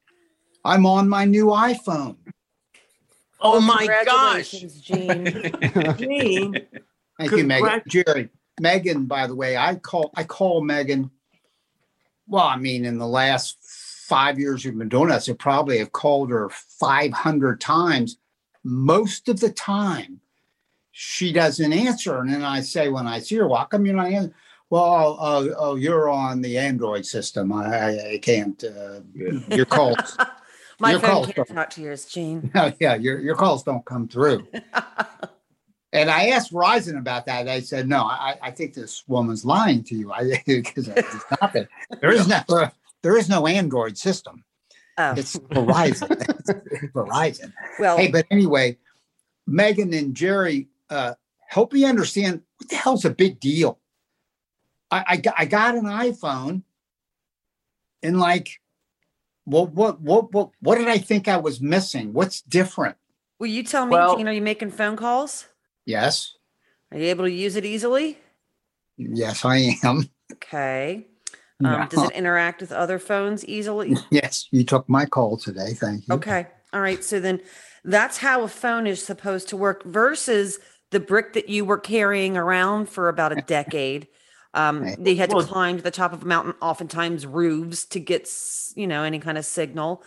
I'm 0.65 0.87
on 0.87 1.09
my 1.09 1.25
new 1.25 1.47
iPhone. 1.47 2.17
Oh 3.41 3.61
my 3.61 3.87
gosh. 4.05 4.51
Congratulations, 4.51 4.81
Gene. 4.81 5.97
Gene, 5.97 6.67
Thank 7.19 7.33
you, 7.33 7.45
Megan. 7.45 7.83
Jerry, 7.87 8.29
Megan, 8.61 9.07
by 9.07 9.27
the 9.27 9.35
way, 9.35 9.57
I 9.57 9.77
call 9.77 10.11
I 10.15 10.25
call 10.25 10.63
Megan. 10.63 11.11
Well, 12.27 12.45
I 12.45 12.57
mean, 12.57 12.85
in 12.85 12.99
the 12.99 13.07
last 13.07 13.59
five 13.63 14.39
years 14.39 14.65
we've 14.65 14.77
been 14.77 14.89
doing 14.89 15.09
this, 15.09 15.29
I 15.29 15.35
probably 15.35 15.79
have 15.79 15.93
called 15.93 16.31
her 16.31 16.49
500 16.51 17.61
times. 17.61 18.19
Most 18.65 19.29
of 19.29 19.41
the 19.41 19.51
time, 19.51 20.21
she 21.01 21.33
doesn't 21.33 21.73
answer. 21.73 22.19
And 22.19 22.29
then 22.29 22.43
I 22.43 22.61
say, 22.61 22.89
when 22.89 23.07
I 23.07 23.21
see 23.21 23.37
her, 23.37 23.47
well, 23.47 23.59
how 23.61 23.67
come 23.67 23.87
you're 23.87 23.95
not 23.95 24.07
answering? 24.07 24.35
Well, 24.69 25.17
oh, 25.21 25.55
oh, 25.57 25.75
you're 25.77 26.09
on 26.11 26.43
the 26.43 26.59
Android 26.59 27.07
system. 27.07 27.53
I, 27.53 27.65
I, 27.65 28.11
I 28.15 28.19
can't. 28.19 28.63
Uh, 28.65 29.01
your 29.15 29.65
calls. 29.65 30.17
My 30.81 30.93
Your 30.93 31.01
phone 31.01 31.11
call, 31.11 31.27
can't 31.27 31.49
sir. 31.49 31.55
talk 31.55 31.71
to 31.71 31.81
yours, 31.83 32.05
Gene. 32.05 32.51
yeah, 32.81 32.95
your 32.97 33.21
your 33.21 33.37
calls 33.37 33.63
don't 33.63 33.85
come 33.85 34.07
through. 34.09 34.47
and 35.93 36.11
I 36.11 36.29
asked 36.29 36.53
Verizon 36.53 36.99
about 36.99 37.27
that. 37.27 37.49
I 37.49 37.61
said, 37.61 37.89
no, 37.89 38.03
I, 38.05 38.37
I 38.43 38.51
think 38.51 38.75
this 38.75 39.03
woman's 39.09 39.45
lying 39.45 39.83
to 39.85 39.95
you. 39.95 40.13
I 40.13 40.43
because 40.47 40.89
it's 40.89 41.25
not 41.41 41.53
that 41.53 41.69
there 42.01 42.11
is 42.13 42.27
no 42.29 42.71
there 43.03 43.17
is 43.17 43.29
no 43.29 43.47
Android 43.47 43.97
system. 43.97 44.45
Oh, 44.99 45.15
It's 45.17 45.37
Verizon. 45.37 46.11
It's 46.29 46.51
Verizon. 46.93 47.53
well, 47.79 47.97
Hey, 47.97 48.09
but 48.09 48.27
anyway, 48.33 48.77
Megan 49.47 49.93
and 49.95 50.15
Jerry, 50.15 50.69
uh, 50.91 51.15
help 51.49 51.73
me 51.73 51.85
understand 51.85 52.43
what 52.57 52.69
the 52.69 52.77
hell's 52.77 53.05
a 53.05 53.11
big 53.11 53.41
deal. 53.41 53.79
I, 54.91 55.05
I 55.09 55.17
got 55.19 55.35
I 55.39 55.45
got 55.45 55.75
an 55.75 55.85
iPhone, 55.85 56.63
and 58.03 58.19
like, 58.19 58.61
well, 59.47 59.67
what 59.67 60.01
what 60.01 60.33
what 60.33 60.51
what 60.61 60.79
did 60.79 60.89
I 60.89 60.99
think 60.99 61.29
I 61.29 61.37
was 61.37 61.61
missing? 61.61 62.13
What's 62.13 62.41
different? 62.43 62.97
will 63.39 63.47
you 63.47 63.63
tell 63.63 63.87
me, 63.87 63.93
Well- 63.93 64.17
Gene, 64.17 64.27
are 64.27 64.33
you 64.33 64.43
making 64.43 64.73
phone 64.73 64.97
calls? 64.97 65.47
Yes, 65.87 66.35
Are 66.91 66.99
you 66.99 67.05
able 67.05 67.25
to 67.25 67.31
use 67.31 67.55
it 67.57 67.65
easily? 67.65 68.19
yes, 68.97 69.45
I 69.45 69.77
am. 69.85 70.09
Okay. 70.33 71.07
Um, 71.65 71.89
Does 71.89 72.05
it 72.05 72.13
interact 72.15 72.61
with 72.61 72.71
other 72.71 73.01
phones 73.01 73.45
easily? 73.45 73.97
Yes, 74.13 74.47
you 74.53 74.63
took 74.63 74.89
my 74.89 75.07
call 75.07 75.37
today. 75.37 75.75
Thank 75.75 76.07
you. 76.07 76.15
Okay. 76.15 76.47
All 76.73 76.81
right. 76.81 77.03
So 77.03 77.19
then 77.19 77.41
that's 77.83 78.19
how 78.19 78.43
a 78.43 78.49
phone 78.49 78.87
is 78.87 79.05
supposed 79.05 79.49
to 79.49 79.57
work 79.57 79.83
versus 79.83 80.61
the 80.91 81.01
brick 81.01 81.35
that 81.35 81.49
you 81.49 81.65
were 81.65 81.79
carrying 81.79 82.37
around 82.37 82.89
for 82.89 83.09
about 83.09 83.33
a 83.33 83.37
decade. 83.47 84.09
Um, 84.55 84.83
Right. 84.83 84.97
they 85.05 85.15
had 85.15 85.31
to 85.31 85.37
Well- 85.37 85.47
climb 85.47 85.77
to 85.77 85.83
the 85.83 85.91
top 85.91 86.13
of 86.13 86.23
a 86.23 86.27
mountain, 86.27 86.55
oftentimes 86.63 87.27
roofs, 87.27 87.85
to 87.87 88.01
get 88.01 88.29
you 88.75 88.87
know 88.87 89.03
any 89.03 89.19
kind 89.19 89.39
of 89.39 89.45
signal. 89.45 90.03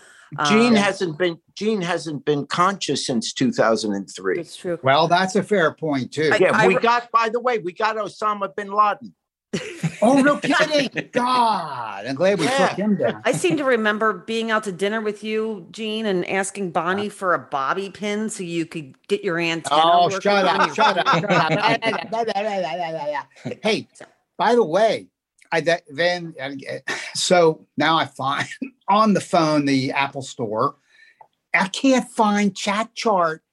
Gene 0.47 0.67
Um, 0.69 0.75
hasn't 0.75 1.17
been 1.17 1.38
Gene 1.55 1.81
hasn't 1.81 2.23
been 2.25 2.47
conscious 2.47 3.05
since 3.05 3.33
2003. 3.33 4.39
It's 4.39 4.55
true. 4.55 4.79
Well, 4.81 5.07
that's 5.09 5.35
a 5.35 5.43
fair 5.43 5.73
point 5.75 6.11
too. 6.13 6.29
I- 6.33 6.38
Yeah, 6.38 6.67
we 6.67 6.75
re- 6.75 6.81
got 6.81 7.11
by 7.11 7.29
the 7.29 7.39
way, 7.39 7.59
we 7.59 7.73
got 7.73 7.97
Osama 7.97 8.53
bin 8.55 8.71
Laden. 8.71 9.13
oh 10.01 10.22
no 10.22 10.38
kidding! 10.38 11.10
God, 11.12 12.05
I'm 12.05 12.15
glad 12.15 12.39
we 12.39 12.46
Yeah. 12.46 12.70
took 12.70 12.77
him 12.77 12.96
down. 12.96 13.22
I 13.25 13.34
seem 13.34 13.58
to 13.58 13.65
remember 13.65 14.13
being 14.13 14.50
out 14.50 14.63
to 14.63 14.72
dinner 14.72 15.01
with 15.01 15.24
you, 15.24 15.67
Gene, 15.72 16.05
and 16.05 16.27
asking 16.29 16.72
Bonnie 16.72 17.10
for 17.10 17.34
a 17.34 17.39
bobby 17.39 17.89
pin 17.89 18.29
so 18.29 18.43
you 18.43 18.65
could 18.65 18.96
get 19.08 19.24
your 19.24 19.38
antenna. 19.39 19.81
Oh, 19.84 20.10
shut 20.10 20.46
on 20.46 20.62
up! 20.62 20.67
your 20.67 20.75
Shut 20.75 20.98
up! 20.98 21.08
Shut 21.08 21.25
up! 21.29 21.51
hey, 23.63 23.88
by 24.38 24.55
the 24.55 24.63
way, 24.63 25.08
I 25.51 25.62
that, 25.62 25.84
then 25.89 26.34
uh, 26.39 26.51
so 27.13 27.65
now 27.75 27.98
I 27.98 28.05
find 28.05 28.48
on 28.88 29.13
the 29.13 29.22
phone 29.22 29.65
the 29.65 29.91
Apple 29.91 30.22
Store. 30.22 30.75
I 31.53 31.67
can't 31.67 32.10
find 32.10 32.55
Chat 32.55 32.96
Chart 32.96 33.43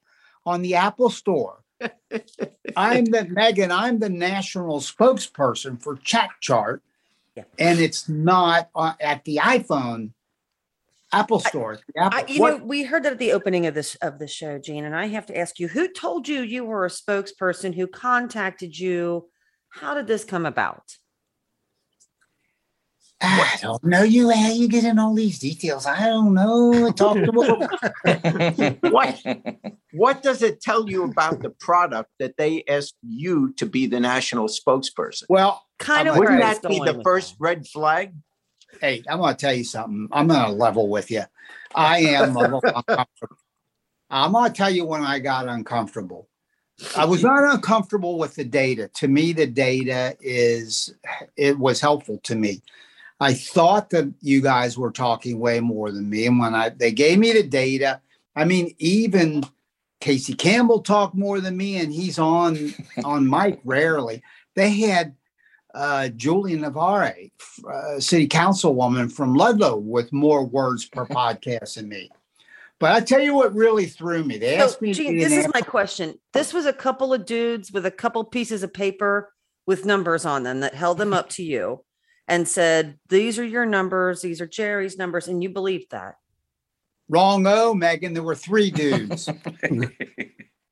on 0.45 0.61
the 0.61 0.75
Apple 0.75 1.09
Store. 1.09 1.58
I'm 2.75 3.05
the 3.05 3.25
Megan. 3.29 3.71
I'm 3.71 3.99
the 3.99 4.09
national 4.09 4.79
spokesperson 4.79 5.81
for 5.81 5.97
Chat 5.97 6.29
Chart, 6.41 6.81
Yeah. 7.35 7.43
and 7.57 7.79
it's 7.79 8.09
not 8.09 8.69
uh, 8.75 8.93
at 8.99 9.23
the 9.25 9.37
iPhone 9.37 10.11
Apple 11.11 11.39
Store. 11.39 11.79
The 11.95 12.03
Apple 12.03 12.19
I, 12.19 12.25
you 12.27 12.39
know, 12.39 12.57
we 12.57 12.83
heard 12.83 13.03
that 13.03 13.13
at 13.13 13.19
the 13.19 13.31
opening 13.31 13.65
of 13.65 13.73
this 13.73 13.95
of 13.95 14.19
the 14.19 14.27
show, 14.27 14.59
Gene, 14.59 14.85
and 14.85 14.95
I 14.95 15.07
have 15.07 15.25
to 15.27 15.37
ask 15.37 15.59
you: 15.59 15.67
Who 15.67 15.87
told 15.87 16.27
you 16.27 16.41
you 16.41 16.65
were 16.65 16.85
a 16.85 16.89
spokesperson? 16.89 17.73
Who 17.75 17.87
contacted 17.87 18.77
you? 18.77 19.29
How 19.69 19.93
did 19.93 20.07
this 20.07 20.23
come 20.23 20.45
about? 20.45 20.97
I 23.21 23.57
don't 23.61 23.83
know 23.83 24.03
you. 24.03 24.29
How 24.29 24.51
you 24.51 24.67
getting 24.67 24.97
all 24.97 25.13
these 25.13 25.39
details? 25.39 25.85
I 25.85 26.05
don't 26.07 26.33
know. 26.33 26.87
I 26.87 26.91
talked 26.91 27.25
to 27.25 28.77
What 28.89 29.21
what 29.91 30.23
does 30.23 30.41
it 30.41 30.61
tell 30.61 30.89
you 30.89 31.03
about 31.03 31.41
the 31.41 31.49
product 31.49 32.09
that 32.19 32.37
they 32.37 32.63
asked 32.67 32.95
you 33.01 33.53
to 33.53 33.65
be 33.65 33.87
the 33.87 33.99
national 33.99 34.47
spokesperson? 34.47 35.23
Well, 35.27 35.61
Kind 35.79 36.09
of 36.09 36.17
Wouldn't 36.17 36.39
that 36.39 36.61
be 36.61 36.79
the 36.79 37.01
first 37.03 37.31
that. 37.31 37.43
red 37.43 37.67
flag? 37.67 38.13
hey, 38.81 39.03
I'm 39.09 39.19
going 39.19 39.35
to 39.35 39.39
tell 39.39 39.53
you 39.53 39.63
something. 39.63 40.07
I'm 40.11 40.27
going 40.27 40.45
to 40.45 40.51
level 40.51 40.87
with 40.89 41.09
you. 41.09 41.23
I 41.73 41.99
am 41.99 42.35
a 42.35 42.39
little 42.39 42.61
uncomfortable. 42.63 43.37
I'm 44.09 44.31
going 44.33 44.51
to 44.51 44.57
tell 44.57 44.69
you 44.69 44.85
when 44.85 45.01
I 45.01 45.19
got 45.19 45.47
uncomfortable. 45.47 46.27
I 46.95 47.05
was 47.05 47.23
not 47.23 47.43
uncomfortable 47.43 48.17
with 48.17 48.35
the 48.35 48.45
data. 48.45 48.89
To 48.95 49.07
me, 49.07 49.33
the 49.33 49.47
data 49.47 50.15
is 50.21 50.93
it 51.35 51.57
was 51.57 51.81
helpful 51.81 52.19
to 52.23 52.35
me. 52.35 52.61
I 53.19 53.33
thought 53.33 53.89
that 53.89 54.13
you 54.21 54.41
guys 54.41 54.77
were 54.77 54.91
talking 54.91 55.39
way 55.39 55.59
more 55.59 55.91
than 55.91 56.09
me, 56.09 56.25
and 56.25 56.39
when 56.39 56.55
I 56.55 56.69
they 56.69 56.91
gave 56.91 57.19
me 57.19 57.33
the 57.33 57.43
data, 57.43 58.01
I 58.35 58.45
mean, 58.45 58.73
even 58.79 59.43
Casey 59.99 60.33
Campbell 60.33 60.81
talked 60.81 61.15
more 61.15 61.41
than 61.41 61.57
me, 61.57 61.77
and 61.77 61.91
he's 61.91 62.17
on 62.17 62.73
on 63.03 63.27
Mike 63.27 63.59
rarely. 63.65 64.23
They 64.55 64.69
had 64.71 65.15
uh, 65.73 66.09
Julie 66.09 66.55
Navarre, 66.55 67.13
uh, 67.69 67.99
city 67.99 68.27
councilwoman 68.27 69.11
from 69.11 69.35
Ludlow, 69.35 69.77
with 69.77 70.11
more 70.13 70.45
words 70.45 70.85
per 70.85 71.05
podcast 71.05 71.75
than 71.75 71.89
me. 71.89 72.09
But 72.79 72.93
I 72.93 73.01
tell 73.01 73.19
you 73.19 73.35
what 73.35 73.53
really 73.53 73.85
threw 73.85 74.23
me. 74.23 74.37
They 74.37 74.57
So, 74.57 74.63
asked 74.63 74.81
me. 74.81 74.93
Gene, 74.93 75.17
this 75.17 75.33
is 75.33 75.49
my 75.53 75.61
question. 75.61 76.17
This 76.31 76.53
was 76.53 76.65
a 76.65 76.71
couple 76.71 77.13
of 77.13 77.25
dudes 77.25 77.73
with 77.73 77.85
a 77.85 77.91
couple 77.91 78.23
pieces 78.23 78.63
of 78.63 78.73
paper 78.73 79.33
with 79.67 79.85
numbers 79.85 80.25
on 80.25 80.43
them 80.43 80.61
that 80.61 80.73
held 80.73 80.97
them 80.97 81.13
up 81.13 81.27
to 81.31 81.43
you 81.43 81.83
and 82.29 82.47
said, 82.47 82.99
"These 83.09 83.39
are 83.39 83.45
your 83.45 83.65
numbers. 83.65 84.21
These 84.21 84.39
are 84.39 84.47
Jerry's 84.47 84.97
numbers," 84.97 85.27
and 85.27 85.43
you 85.43 85.49
believed 85.49 85.91
that. 85.91 86.17
Wrong, 87.09 87.45
oh, 87.47 87.73
Megan. 87.73 88.13
There 88.13 88.23
were 88.23 88.35
three 88.35 88.69
dudes. 88.71 89.27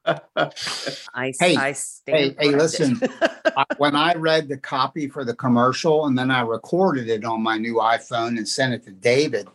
I, 0.06 1.34
Hey, 1.40 1.56
I 1.58 1.74
stand 1.74 2.18
hey, 2.18 2.36
hey, 2.40 2.56
listen. 2.56 3.00
I, 3.22 3.66
when 3.78 3.96
I 3.96 4.14
read 4.14 4.48
the 4.48 4.58
copy 4.58 5.10
for 5.10 5.26
the 5.26 5.36
commercial 5.36 6.06
and 6.06 6.18
then 6.18 6.32
I 6.32 6.42
recorded 6.42 7.10
it 7.10 7.26
on 7.26 7.42
my 7.42 7.58
new 7.58 7.76
iPhone 7.76 8.38
and 8.38 8.48
sent 8.48 8.74
it 8.74 8.86
to 8.86 8.92
David, 8.92 9.50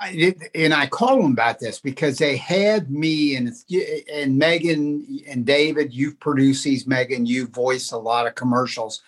I 0.00 0.12
did, 0.12 0.42
and 0.54 0.72
I 0.72 0.86
called 0.86 1.24
him 1.24 1.32
about 1.32 1.58
this 1.58 1.80
because 1.80 2.18
they 2.18 2.36
had 2.36 2.90
me 2.90 3.34
and 3.34 3.52
and 4.12 4.38
Megan 4.38 5.22
and 5.26 5.44
David. 5.44 5.92
You've 5.92 6.20
produced 6.20 6.62
these, 6.62 6.86
Megan. 6.86 7.26
You've 7.26 7.50
voiced 7.50 7.90
a 7.92 7.98
lot 7.98 8.26
of 8.26 8.36
commercials. 8.36 9.02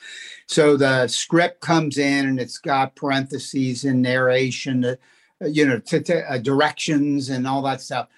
So 0.51 0.77
the 0.77 1.07
script 1.07 1.61
comes 1.61 1.97
in 1.97 2.27
and 2.27 2.41
it's 2.41 2.59
got 2.59 2.97
parentheses 2.97 3.85
and 3.85 4.03
narration, 4.03 4.85
uh, 4.85 4.97
you 5.43 5.65
know, 5.65 5.79
t- 5.79 6.01
t- 6.01 6.13
uh, 6.13 6.39
directions 6.39 7.29
and 7.29 7.47
all 7.47 7.63
that 7.63 7.81
stuff. 7.81 8.09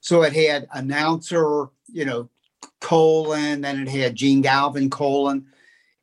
So 0.00 0.20
it 0.20 0.34
had 0.34 0.68
announcer, 0.74 1.68
you 1.90 2.04
know, 2.04 2.28
colon, 2.82 3.62
then 3.62 3.80
it 3.80 3.88
had 3.88 4.16
Gene 4.16 4.42
Galvin 4.42 4.90
colon. 4.90 5.46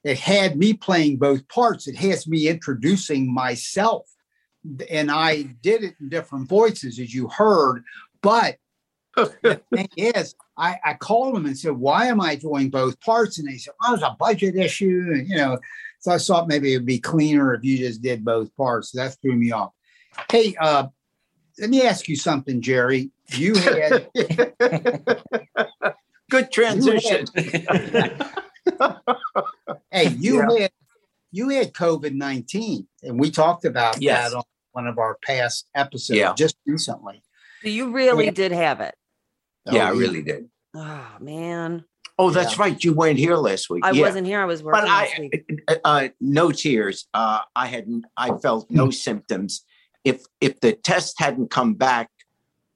it 0.04 0.18
had 0.18 0.58
me 0.58 0.74
playing 0.74 1.18
both 1.18 1.48
parts. 1.50 1.88
It 1.88 1.98
has 1.98 2.28
me 2.28 2.48
introducing 2.48 3.32
myself. 3.32 4.10
And 4.90 5.12
I 5.12 5.44
did 5.44 5.84
it 5.84 5.94
in 6.02 6.10
different 6.10 6.50
voices, 6.50 6.98
as 6.98 7.14
you 7.14 7.28
heard. 7.28 7.84
But 8.24 8.58
the 9.16 9.62
thing 9.76 9.90
is, 9.96 10.34
I, 10.58 10.80
I 10.84 10.94
called 10.94 11.36
them 11.36 11.46
and 11.46 11.58
said, 11.58 11.74
Why 11.74 12.08
am 12.08 12.22
I 12.22 12.36
doing 12.36 12.70
both 12.70 13.00
parts? 13.02 13.40
And 13.40 13.48
they 13.48 13.58
said, 13.58 13.74
Oh, 13.84 13.94
it's 13.94 14.04
a 14.04 14.16
budget 14.18 14.56
issue. 14.56 15.12
And, 15.14 15.28
you 15.28 15.36
know, 15.36 15.60
so 16.00 16.12
I 16.12 16.18
thought 16.18 16.48
maybe 16.48 16.74
it 16.74 16.78
would 16.78 16.86
be 16.86 17.00
cleaner 17.00 17.54
if 17.54 17.64
you 17.64 17.78
just 17.78 18.02
did 18.02 18.24
both 18.24 18.56
parts. 18.56 18.92
So 18.92 19.00
that 19.00 19.18
threw 19.22 19.36
me 19.36 19.52
off. 19.52 19.72
Hey, 20.30 20.56
uh, 20.60 20.88
let 21.60 21.70
me 21.70 21.82
ask 21.84 22.08
you 22.08 22.16
something, 22.16 22.62
Jerry. 22.62 23.12
You 23.30 23.56
had 23.56 24.10
good 26.30 26.52
transition. 26.52 27.26
hey, 29.92 30.10
you 30.10 30.38
yeah. 30.38 30.60
had 30.60 30.72
you 31.32 31.50
had 31.50 31.74
COVID 31.74 32.14
nineteen, 32.14 32.88
and 33.04 33.20
we 33.20 33.32
talked 33.32 33.66
about 33.66 34.02
yes. 34.02 34.30
that 34.32 34.38
on 34.38 34.44
one 34.74 34.88
of 34.88 34.98
our 34.98 35.18
past 35.26 35.68
episodes 35.74 36.20
yeah. 36.20 36.34
just 36.34 36.56
recently. 36.66 37.24
So 37.64 37.70
you 37.70 37.92
really 37.92 38.26
yeah. 38.26 38.32
did 38.32 38.52
have 38.52 38.82
it. 38.82 38.96
Yeah, 39.72 39.86
oh, 39.86 39.88
I 39.88 39.90
really 39.92 40.22
did. 40.22 40.50
Oh 40.76 41.08
man. 41.20 41.86
Oh, 42.18 42.30
that's 42.30 42.56
yeah. 42.56 42.64
right. 42.64 42.84
You 42.84 42.94
weren't 42.94 43.20
here 43.20 43.36
last 43.36 43.70
week. 43.70 43.84
I 43.84 43.92
yeah. 43.92 44.04
wasn't 44.04 44.26
here. 44.26 44.42
I 44.42 44.46
was 44.46 44.64
working. 44.64 44.84
But 44.84 44.90
I, 44.90 45.32
uh, 45.68 45.76
uh, 45.84 46.08
no 46.22 46.52
tears. 46.52 47.08
Uh, 47.14 47.42
I 47.56 47.68
had, 47.68 47.88
I 48.16 48.38
felt 48.38 48.72
no 48.72 48.90
symptoms. 48.90 49.66
If 50.06 50.24
if 50.40 50.60
the 50.62 50.74
test 50.74 51.16
hadn't 51.20 51.50
come 51.50 51.74
back 51.74 52.10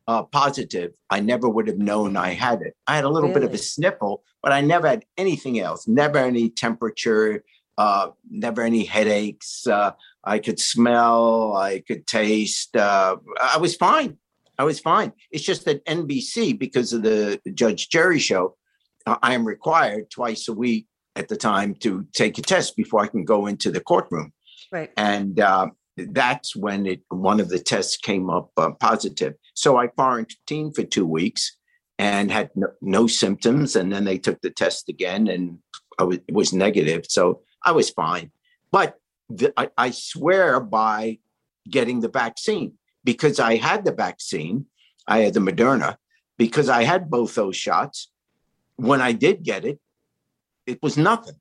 uh, 0.08 0.24
positive, 0.24 0.92
I 1.10 1.20
never 1.20 1.48
would 1.48 1.68
have 1.68 1.78
known 1.78 2.18
I 2.18 2.32
had 2.32 2.62
it. 2.62 2.76
I 2.88 2.96
had 2.96 3.06
a 3.06 3.10
little 3.10 3.30
really? 3.30 3.42
bit 3.42 3.50
of 3.50 3.54
a 3.54 3.58
sniffle, 3.58 4.24
but 4.42 4.52
I 4.52 4.62
never 4.62 4.88
had 4.88 5.06
anything 5.18 5.60
else. 5.60 5.88
Never 5.88 6.18
any 6.18 6.50
temperature. 6.50 7.44
Uh, 7.78 8.10
never 8.30 8.62
any 8.62 8.84
headaches. 8.84 9.66
Uh, 9.66 9.92
I 10.24 10.40
could 10.40 10.60
smell. 10.60 11.56
I 11.56 11.80
could 11.80 12.08
taste. 12.08 12.76
I 12.76 13.58
was 13.62 13.76
fine. 13.78 14.18
I 14.60 14.64
was 14.64 14.80
fine. 14.82 15.14
It's 15.32 15.46
just 15.46 15.64
that 15.66 15.86
NBC, 15.86 16.60
because 16.60 16.92
of 16.92 17.02
the 17.02 17.40
Judge 17.54 17.88
Jerry 17.88 18.20
show, 18.20 18.58
I 19.08 19.34
am 19.34 19.48
required 19.48 20.12
twice 20.12 20.50
a 20.50 20.54
week 20.54 20.86
at 21.16 21.30
the 21.30 21.38
time 21.38 21.76
to 21.76 22.06
take 22.14 22.38
a 22.38 22.42
test 22.42 22.76
before 22.76 23.02
I 23.02 23.08
can 23.08 23.24
go 23.24 23.48
into 23.48 23.72
the 23.72 23.80
courtroom. 23.80 24.34
Right. 24.70 24.92
And 24.98 25.40
uh, 25.40 25.70
that's 25.96 26.58
when 26.58 26.86
it 26.86 27.02
one 27.08 27.40
of 27.40 27.48
the 27.48 27.58
tests 27.58 27.96
came 27.96 28.30
up 28.30 28.52
uh, 28.58 28.72
positive. 28.72 29.36
So 29.54 29.78
I 29.78 29.88
quarantined 29.88 30.76
for 30.76 30.84
two 30.84 31.06
weeks 31.06 31.56
and 31.98 32.30
had 32.30 32.50
no, 32.54 32.68
no, 32.82 33.08
symptoms. 33.08 33.78
And 33.78 33.92
then 33.94 34.04
they 34.04 34.18
took 34.18 34.42
the 34.42 34.50
test 34.50 34.90
again, 34.90 35.30
and 35.30 35.60
was, 35.98 36.20
it 36.28 36.34
was 36.34 36.52
negative. 36.52 37.06
So 37.08 37.42
I 37.66 37.72
was 37.72 37.90
fine. 37.90 38.32
But 38.74 38.96
the, 39.30 39.54
I, 39.56 39.70
I 39.78 39.92
swear 39.92 40.60
by 40.60 41.20
getting 41.70 42.02
the 42.02 42.10
vaccine 42.10 42.74
because 43.04 43.40
I 43.40 43.56
had 43.56 43.86
the 43.86 43.94
vaccine, 43.94 44.66
I 45.08 45.20
had 45.20 45.34
the 45.34 45.40
Moderna, 45.40 45.98
because 46.38 46.70
I 46.70 46.84
had 46.84 47.10
both 47.10 47.36
those 47.36 47.56
shots. 47.56 48.12
When 48.76 49.02
I 49.02 49.12
did 49.12 49.44
get 49.44 49.66
it, 49.66 49.80
it 50.66 50.82
was 50.82 50.98
nothing. 50.98 51.36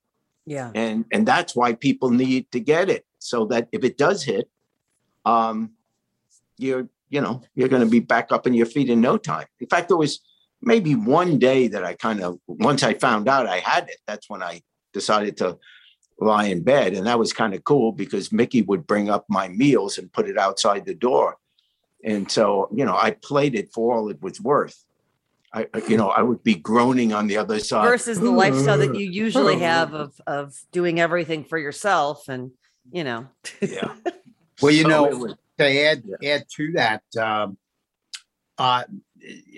Yeah. 0.47 0.71
And 0.75 1.05
and 1.13 1.27
that's 1.27 1.55
why 1.55 1.75
people 1.75 2.11
need 2.11 2.51
to 2.53 2.61
get 2.61 2.89
it 2.89 3.05
so 3.19 3.45
that 3.47 3.69
if 3.71 3.85
it 3.85 3.99
does 3.99 4.25
hit, 4.25 4.49
um, 5.25 5.73
you're 6.57 6.89
you 7.11 7.21
know 7.21 7.43
you're 7.55 7.69
going 7.69 7.85
to 7.85 7.91
be 7.91 8.01
back 8.01 8.33
up 8.33 8.47
in 8.47 8.55
your 8.55 8.67
feet 8.67 8.89
in 8.89 9.01
no 9.01 9.19
time. 9.19 9.47
In 9.61 9.67
fact, 9.67 9.89
there 9.89 9.97
was 9.97 10.21
maybe 10.63 10.95
one 10.95 11.39
day 11.39 11.69
that 11.69 11.85
I 11.85 11.95
kind 11.95 12.23
of 12.23 12.39
once 12.47 12.83
I 12.83 12.95
found 12.95 13.29
out 13.29 13.47
I 13.47 13.59
had 13.59 13.89
it, 13.89 13.99
that's 14.07 14.31
when 14.31 14.43
I 14.43 14.63
decided 14.93 15.37
to 15.39 15.59
lie 16.19 16.47
in 16.47 16.63
bed, 16.63 16.95
and 16.95 17.07
that 17.07 17.19
was 17.19 17.33
kind 17.33 17.55
of 17.55 17.63
cool 17.65 17.93
because 17.93 18.33
Mickey 18.33 18.63
would 18.63 18.87
bring 18.87 19.11
up 19.11 19.27
my 19.29 19.49
meals 19.49 19.99
and 19.99 20.13
put 20.13 20.29
it 20.29 20.39
outside 20.39 20.87
the 20.87 20.95
door, 20.95 21.37
and 22.05 22.31
so, 22.31 22.69
you 22.75 22.85
know, 22.85 22.97
I 22.97 23.13
played 23.13 23.55
it 23.55 23.73
for 23.73 23.97
all 23.97 24.09
it 24.09 24.23
was 24.23 24.41
worth. 24.41 24.85
I, 25.53 25.67
you 25.89 25.97
know, 25.97 26.11
I 26.11 26.23
would 26.23 26.43
be 26.43 26.55
groaning 26.55 27.13
on 27.13 27.27
the 27.27 27.39
other 27.39 27.59
side 27.59 27.89
versus 27.89 28.21
the 28.21 28.31
lifestyle 28.31 28.79
that 28.79 28.95
you 28.95 29.11
usually 29.11 29.59
have 29.61 29.95
of 29.95 30.21
of 30.27 30.61
doing 30.73 31.01
everything 31.01 31.45
for 31.45 31.59
yourself, 31.59 32.29
and 32.29 32.53
you 32.91 33.05
know. 33.05 33.29
yeah. 33.61 33.95
Well, 34.61 34.73
you 34.73 34.83
so 34.83 34.89
know, 34.89 35.05
was, 35.05 35.35
to 35.59 35.65
add 35.65 36.03
yeah. 36.21 36.35
add 36.35 36.47
to 36.57 36.73
that, 36.73 37.03
um, 37.17 37.57
uh, 38.59 38.83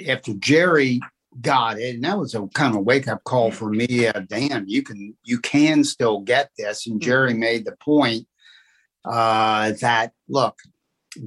after 0.07 0.35
Jerry 0.35 1.00
got 1.40 1.79
it, 1.79 1.94
and 1.94 2.05
that 2.05 2.18
was 2.18 2.35
a 2.35 2.46
kind 2.48 2.76
of 2.76 2.85
wake 2.85 3.09
up 3.09 3.24
call 3.24 3.50
for 3.50 3.70
me. 3.70 4.07
Uh, 4.07 4.20
damn, 4.29 4.68
you 4.68 4.83
can 4.83 5.14
you 5.24 5.38
can 5.38 5.85
still 5.85 6.20
get 6.20 6.50
this, 6.59 6.87
and 6.87 7.00
Jerry 7.00 7.31
mm-hmm. 7.31 7.40
made 7.40 7.64
the 7.64 7.76
point 7.76 8.26
uh, 9.07 9.72
that 9.81 10.12
look, 10.29 10.59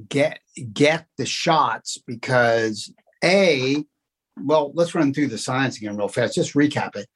get 0.08 0.38
get 0.72 1.06
the 1.18 1.26
shots 1.26 1.98
because 2.06 2.92
a 3.22 3.84
well 4.42 4.72
let's 4.74 4.94
run 4.94 5.12
through 5.12 5.28
the 5.28 5.38
science 5.38 5.76
again 5.76 5.96
real 5.96 6.08
fast 6.08 6.34
just 6.34 6.54
recap 6.54 6.96
it. 6.96 7.08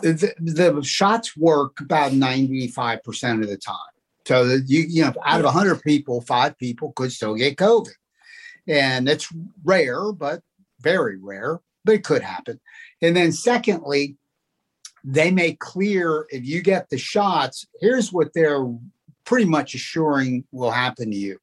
The, 0.00 0.32
the 0.40 0.82
shots 0.82 1.36
work 1.36 1.78
about 1.80 2.12
95% 2.12 3.42
of 3.42 3.48
the 3.48 3.58
time. 3.58 3.76
So 4.26 4.44
you 4.66 4.84
you 4.88 5.02
know 5.02 5.12
out 5.24 5.40
of 5.40 5.44
100 5.44 5.82
people 5.82 6.20
five 6.22 6.56
people 6.58 6.92
could 6.92 7.12
still 7.12 7.34
get 7.34 7.56
covid. 7.56 7.92
And 8.66 9.08
it's 9.08 9.28
rare 9.64 10.12
but 10.12 10.42
very 10.80 11.16
rare 11.18 11.60
but 11.84 11.96
it 11.96 12.04
could 12.04 12.22
happen. 12.22 12.60
And 13.00 13.16
then 13.16 13.32
secondly 13.32 14.16
they 15.04 15.30
make 15.30 15.58
clear 15.58 16.26
if 16.30 16.46
you 16.46 16.62
get 16.62 16.88
the 16.88 16.98
shots 16.98 17.66
here's 17.80 18.12
what 18.12 18.32
they're 18.34 18.64
pretty 19.24 19.46
much 19.46 19.74
assuring 19.74 20.44
will 20.52 20.70
happen 20.70 21.10
to 21.10 21.16
you 21.16 21.38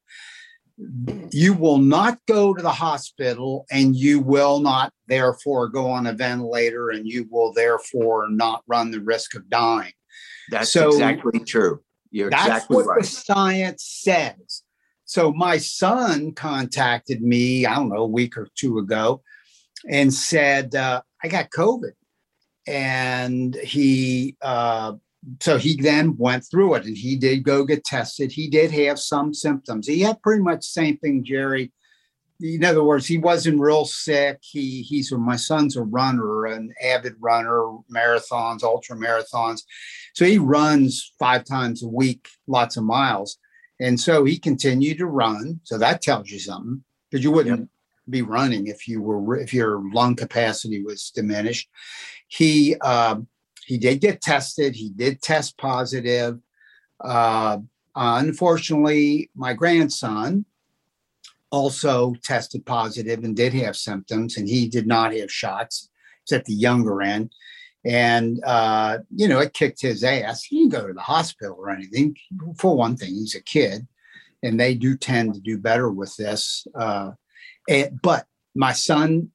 you 1.32 1.54
will 1.54 1.78
not 1.78 2.20
go 2.28 2.54
to 2.54 2.62
the 2.62 2.72
hospital 2.72 3.66
and 3.72 3.96
you 3.96 4.20
will 4.20 4.60
not 4.60 4.94
therefore 5.08 5.68
go 5.68 5.90
on 5.90 6.08
a 6.08 6.14
ventilator 6.14 6.90
and 6.90 7.08
you 7.08 7.28
will 7.30 7.54
therefore 7.54 8.28
not 8.30 8.64
run 8.68 8.92
the 8.92 9.02
risk 9.02 9.36
of 9.36 9.50
dying. 9.50 9.92
That's 10.50 10.72
so 10.72 10.90
exactly 10.90 11.40
true. 11.42 11.82
You're 12.12 12.30
that's 12.30 12.48
exactly 12.48 12.76
what 12.76 12.86
right. 12.86 13.02
the 13.02 13.08
science 13.08 13.84
says. 13.84 14.64
So 15.06 15.32
my 15.32 15.58
son 15.58 16.34
contacted 16.34 17.22
me, 17.22 17.66
I 17.66 17.76
don't 17.76 17.90
know, 17.90 18.04
a 18.04 18.08
week 18.08 18.38
or 18.38 18.48
two 18.56 18.78
ago, 18.78 19.22
and 19.90 20.14
said, 20.14 20.76
uh, 20.76 21.02
I 21.24 21.28
got 21.28 21.50
COVID. 21.50 21.92
And 22.68 23.56
he 23.56 24.38
uh, 24.42 24.94
so 25.40 25.58
he 25.58 25.76
then 25.76 26.16
went 26.18 26.46
through 26.50 26.76
it 26.76 26.86
and 26.86 26.98
he 26.98 27.16
did 27.16 27.44
go 27.44 27.66
get 27.66 27.84
tested. 27.84 28.32
He 28.32 28.48
did 28.48 28.72
have 28.72 29.00
some 29.00 29.34
symptoms. 29.34 29.88
He 29.88 30.02
had 30.02 30.22
pretty 30.22 30.42
much 30.42 30.60
the 30.60 30.64
same 30.64 30.98
thing, 30.98 31.24
Jerry. 31.24 31.72
In 32.42 32.64
other 32.64 32.84
words, 32.84 33.06
he 33.06 33.18
wasn't 33.18 33.60
real 33.60 33.84
sick. 33.84 34.40
He 34.42 34.82
he's 34.82 35.12
my 35.12 35.36
son's 35.36 35.76
a 35.76 35.84
runner, 35.84 36.46
an 36.46 36.74
avid 36.82 37.16
runner, 37.20 37.76
marathons, 37.94 38.64
ultra 38.64 38.96
marathons. 38.96 39.64
So 40.14 40.24
he 40.24 40.38
runs 40.38 41.14
five 41.20 41.44
times 41.44 41.84
a 41.84 41.88
week, 41.88 42.30
lots 42.48 42.78
of 42.78 42.86
miles. 42.86 43.38
And 43.82 44.00
so 44.00 44.24
he 44.24 44.38
continued 44.38 45.00
to 45.00 45.06
run. 45.06 45.60
So 45.64 45.78
that 45.78 46.02
tells 46.02 46.30
you 46.30 46.40
something 46.40 46.84
because 47.10 47.24
you 47.24 47.32
wouldn't 47.32 47.60
yep. 47.60 47.68
be 48.10 48.22
running 48.22 48.68
if 48.68 48.88
you 48.88 49.02
were 49.02 49.38
if 49.38 49.54
your 49.54 49.82
lung 49.94 50.16
capacity 50.16 50.82
was 50.82 51.12
diminished. 51.14 51.70
He 52.30 52.76
um, 52.78 53.28
he 53.70 53.78
did 53.78 54.02
get 54.02 54.20
tested. 54.20 54.76
He 54.76 54.90
did 54.90 55.22
test 55.22 55.56
positive. 55.60 56.40
Uh, 57.00 57.60
unfortunately, 57.96 59.30
my 59.36 59.54
grandson 59.54 60.46
also 61.52 62.16
tested 62.24 62.66
positive 62.66 63.24
and 63.24 63.36
did 63.36 63.54
have 63.54 63.78
symptoms, 63.78 64.38
and 64.38 64.50
he 64.50 64.68
did 64.68 64.88
not 64.88 65.14
have 65.14 65.32
shots. 65.32 65.92
He's 66.26 66.36
at 66.36 66.46
the 66.46 66.54
younger 66.54 67.04
end. 67.04 67.32
And, 67.86 68.44
uh, 68.44 69.00
you 69.16 69.28
know, 69.28 69.38
it 69.38 69.54
kicked 69.54 69.82
his 69.84 70.04
ass. 70.04 70.42
He 70.42 70.58
didn't 70.58 70.72
go 70.72 70.88
to 70.88 70.94
the 70.94 71.02
hospital 71.02 71.56
or 71.60 71.70
anything. 71.70 72.18
For 72.58 72.76
one 72.76 72.98
thing, 72.98 73.14
he's 73.14 73.36
a 73.36 73.44
kid, 73.44 73.88
and 74.42 74.60
they 74.60 74.74
do 74.74 74.98
tend 74.98 75.36
to 75.36 75.40
do 75.40 75.60
better 75.60 75.92
with 75.92 76.16
this. 76.18 76.66
Uh, 76.74 77.12
and, 77.70 78.02
but 78.02 78.26
my 78.56 78.74
son 78.74 79.30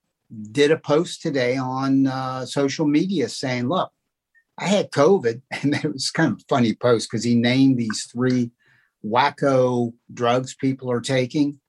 did 0.51 0.73
a 0.73 0.77
post 0.77 1.23
today 1.23 1.57
on 1.57 2.09
uh, 2.09 2.45
social 2.45 2.85
media 2.85 3.29
saying, 3.29 3.69
look, 3.69 3.93
I 4.59 4.67
had 4.67 4.91
COVID, 4.91 5.43
and 5.51 5.75
it 5.75 5.93
was 5.93 6.11
kind 6.11 6.33
of 6.33 6.45
funny 6.49 6.75
post 6.75 7.11
because 7.11 7.25
he 7.25 7.35
named 7.35 7.79
these 7.79 8.09
three 8.11 8.51
wacko 9.05 9.93
drugs 10.13 10.55
people 10.55 10.91
are 10.91 11.01
taking. 11.01 11.61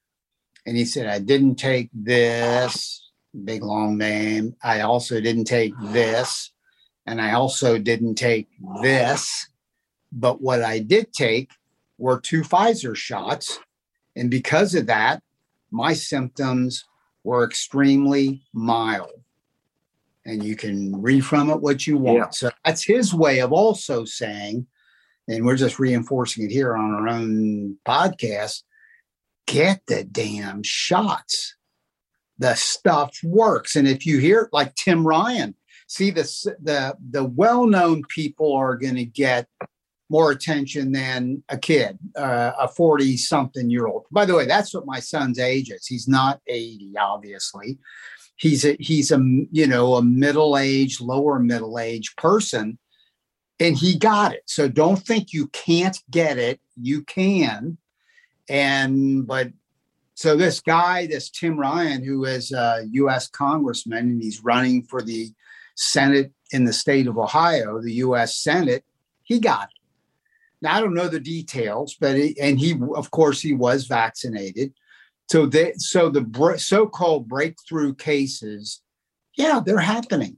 And 0.66 0.76
he 0.76 0.86
said, 0.86 1.08
I 1.08 1.20
didn't 1.20 1.56
take 1.56 1.90
this, 1.94 3.12
big 3.44 3.64
long 3.64 3.98
name. 3.98 4.56
I 4.64 4.82
also 4.82 5.22
didn't 5.22 5.46
take 5.46 5.74
this. 5.80 6.52
And 7.06 7.22
I 7.22 7.34
also 7.34 7.78
didn't 7.78 8.16
take 8.16 8.48
this. 8.82 9.48
But 10.12 10.42
what 10.42 10.64
I 10.64 10.80
did 10.80 11.14
take 11.14 11.52
were 12.00 12.20
two 12.20 12.42
Pfizer 12.42 12.96
shots. 12.96 13.60
And 14.16 14.32
because 14.32 14.74
of 14.74 14.88
that, 14.88 15.22
my 15.70 15.94
symptoms 15.94 16.86
were 17.24 17.44
extremely 17.44 18.42
mild 18.54 19.25
and 20.26 20.44
you 20.44 20.56
can 20.56 21.02
read 21.02 21.26
from 21.26 21.50
it 21.50 21.62
what 21.62 21.86
you 21.86 21.98
want. 21.98 22.18
Yeah. 22.18 22.30
So 22.32 22.50
that's 22.64 22.84
his 22.84 23.14
way 23.14 23.40
of 23.40 23.52
also 23.52 24.06
saying 24.06 24.68
and 25.28 25.46
we're 25.46 25.56
just 25.56 25.80
reinforcing 25.80 26.46
it 26.46 26.52
here 26.52 26.76
on 26.76 26.94
our 26.94 27.08
own 27.08 27.78
podcast. 27.88 28.64
Get 29.48 29.82
the 29.88 30.04
damn 30.04 30.64
shots. 30.64 31.56
The 32.38 32.56
stuff 32.56 33.18
works. 33.24 33.76
And 33.76 33.88
if 33.88 34.06
you 34.06 34.20
hear 34.20 34.50
like 34.52 34.76
Tim 34.76 35.06
Ryan, 35.06 35.56
see 35.88 36.12
the 36.12 36.24
the 36.62 36.96
the 37.12 37.24
well-known 37.24 38.04
people 38.10 38.54
are 38.56 38.76
going 38.76 38.96
to 38.96 39.06
get 39.06 39.48
more 40.10 40.32
attention 40.32 40.92
than 40.92 41.44
a 41.50 41.58
kid, 41.58 41.98
uh, 42.16 42.52
a 42.60 42.68
40 42.68 43.18
something 43.18 43.70
year 43.70 43.88
old. 43.88 44.06
By 44.12 44.26
the 44.26 44.36
way, 44.36 44.46
that's 44.46 44.74
what 44.74 44.86
my 44.86 45.00
son's 45.00 45.40
age 45.40 45.72
is. 45.72 45.88
He's 45.88 46.08
not 46.08 46.42
80, 46.48 46.94
obviously. 47.00 47.80
He's 48.38 48.66
a, 48.66 48.76
he's 48.80 49.12
a, 49.12 49.20
you 49.52 49.68
know, 49.68 49.96
a 49.96 50.04
middle 50.04 50.58
age, 50.58 51.00
lower 51.00 51.40
middle 51.40 51.80
age 51.80 52.16
person 52.18 52.78
and 53.60 53.78
he 53.78 53.98
got 53.98 54.34
it. 54.34 54.44
So 54.46 54.68
don't 54.68 55.00
think 55.00 55.34
you 55.34 55.48
can't 55.48 55.98
get 56.12 56.38
it. 56.38 56.60
You 56.76 57.04
can. 57.04 57.78
And, 58.50 59.26
but 59.26 59.50
so 60.16 60.36
this 60.36 60.60
guy, 60.60 61.08
this 61.08 61.30
Tim 61.30 61.58
Ryan, 61.58 62.04
who 62.04 62.26
is 62.26 62.52
a 62.52 62.86
U.S. 62.92 63.28
congressman 63.28 64.10
and 64.10 64.22
he's 64.22 64.44
running 64.44 64.84
for 64.84 65.02
the 65.02 65.30
Senate 65.76 66.32
in 66.52 66.66
the 66.66 66.74
state 66.74 67.08
of 67.08 67.18
Ohio, 67.18 67.82
the 67.82 67.94
U.S. 67.94 68.38
Senate, 68.38 68.84
he 69.24 69.40
got 69.40 69.64
it. 69.64 69.70
Now, 70.62 70.76
I 70.76 70.82
don't 70.82 70.94
know 70.94 71.10
the 71.10 71.20
details, 71.20 71.96
but 72.00 72.16
he, 72.16 72.40
and 72.40 72.60
he, 72.60 72.80
of 72.96 73.12
course, 73.12 73.42
he 73.42 73.54
was 73.54 73.88
vaccinated. 73.88 74.74
So 75.30 75.46
they, 75.46 75.74
so 75.78 76.10
the 76.10 76.56
so-called 76.58 77.28
breakthrough 77.28 77.96
cases, 77.96 78.82
yeah, 79.38 79.62
they're 79.66 79.80
happening. 79.80 80.38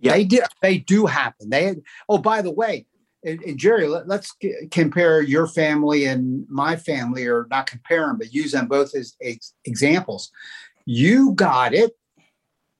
Yeah. 0.00 0.14
They 0.14 0.24
do. 0.24 0.40
They 0.60 0.78
do 0.78 1.06
happen. 1.06 1.50
They. 1.50 1.76
Oh, 2.08 2.18
by 2.18 2.42
the 2.42 2.50
way, 2.50 2.86
and, 3.24 3.40
and 3.42 3.56
Jerry, 3.56 3.86
let, 3.86 4.10
us 4.10 4.32
compare 4.70 5.22
your 5.22 5.46
family 5.46 6.06
and 6.06 6.44
my 6.48 6.74
family, 6.74 7.26
or 7.26 7.46
not 7.50 7.66
compare 7.66 8.06
them, 8.06 8.18
but 8.18 8.34
use 8.34 8.52
them 8.52 8.66
both 8.66 8.96
as, 8.96 9.14
as 9.24 9.52
examples. 9.64 10.32
You 10.86 11.34
got 11.34 11.72
it. 11.72 11.92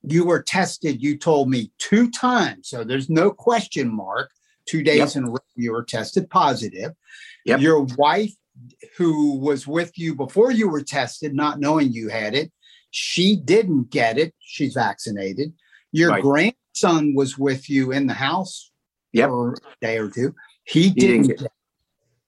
You 0.02 0.24
were 0.24 0.42
tested. 0.42 1.00
You 1.00 1.16
told 1.16 1.48
me 1.48 1.70
two 1.78 2.10
times, 2.10 2.68
so 2.68 2.82
there's 2.82 3.08
no 3.08 3.30
question 3.30 3.88
mark. 3.88 4.30
Two 4.66 4.82
days 4.82 4.98
yep. 4.98 5.16
in 5.16 5.24
a 5.24 5.30
row, 5.30 5.38
you 5.54 5.72
were 5.72 5.84
tested 5.84 6.28
positive. 6.28 6.92
Yep. 7.44 7.60
Your 7.60 7.82
wife, 7.96 8.32
who 8.96 9.38
was 9.38 9.66
with 9.66 9.98
you 9.98 10.14
before 10.14 10.50
you 10.50 10.68
were 10.68 10.82
tested, 10.82 11.34
not 11.34 11.60
knowing 11.60 11.92
you 11.92 12.08
had 12.08 12.34
it, 12.34 12.52
she 12.90 13.36
didn't 13.36 13.90
get 13.90 14.18
it. 14.18 14.34
She's 14.40 14.74
vaccinated. 14.74 15.52
Your 15.92 16.10
right. 16.10 16.22
grandson 16.22 17.14
was 17.14 17.38
with 17.38 17.68
you 17.68 17.92
in 17.92 18.06
the 18.06 18.14
house 18.14 18.70
yep. 19.12 19.30
for 19.30 19.54
a 19.54 19.56
day 19.80 19.98
or 19.98 20.10
two. 20.10 20.34
He, 20.64 20.84
he 20.84 20.90
didn't, 20.90 21.22
didn't 21.26 21.40
get 21.40 21.52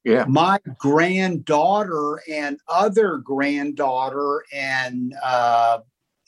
yeah. 0.04 0.26
My 0.28 0.58
granddaughter 0.78 2.20
and 2.30 2.58
other 2.68 3.16
granddaughter 3.16 4.44
and 4.52 5.14
uh, 5.22 5.78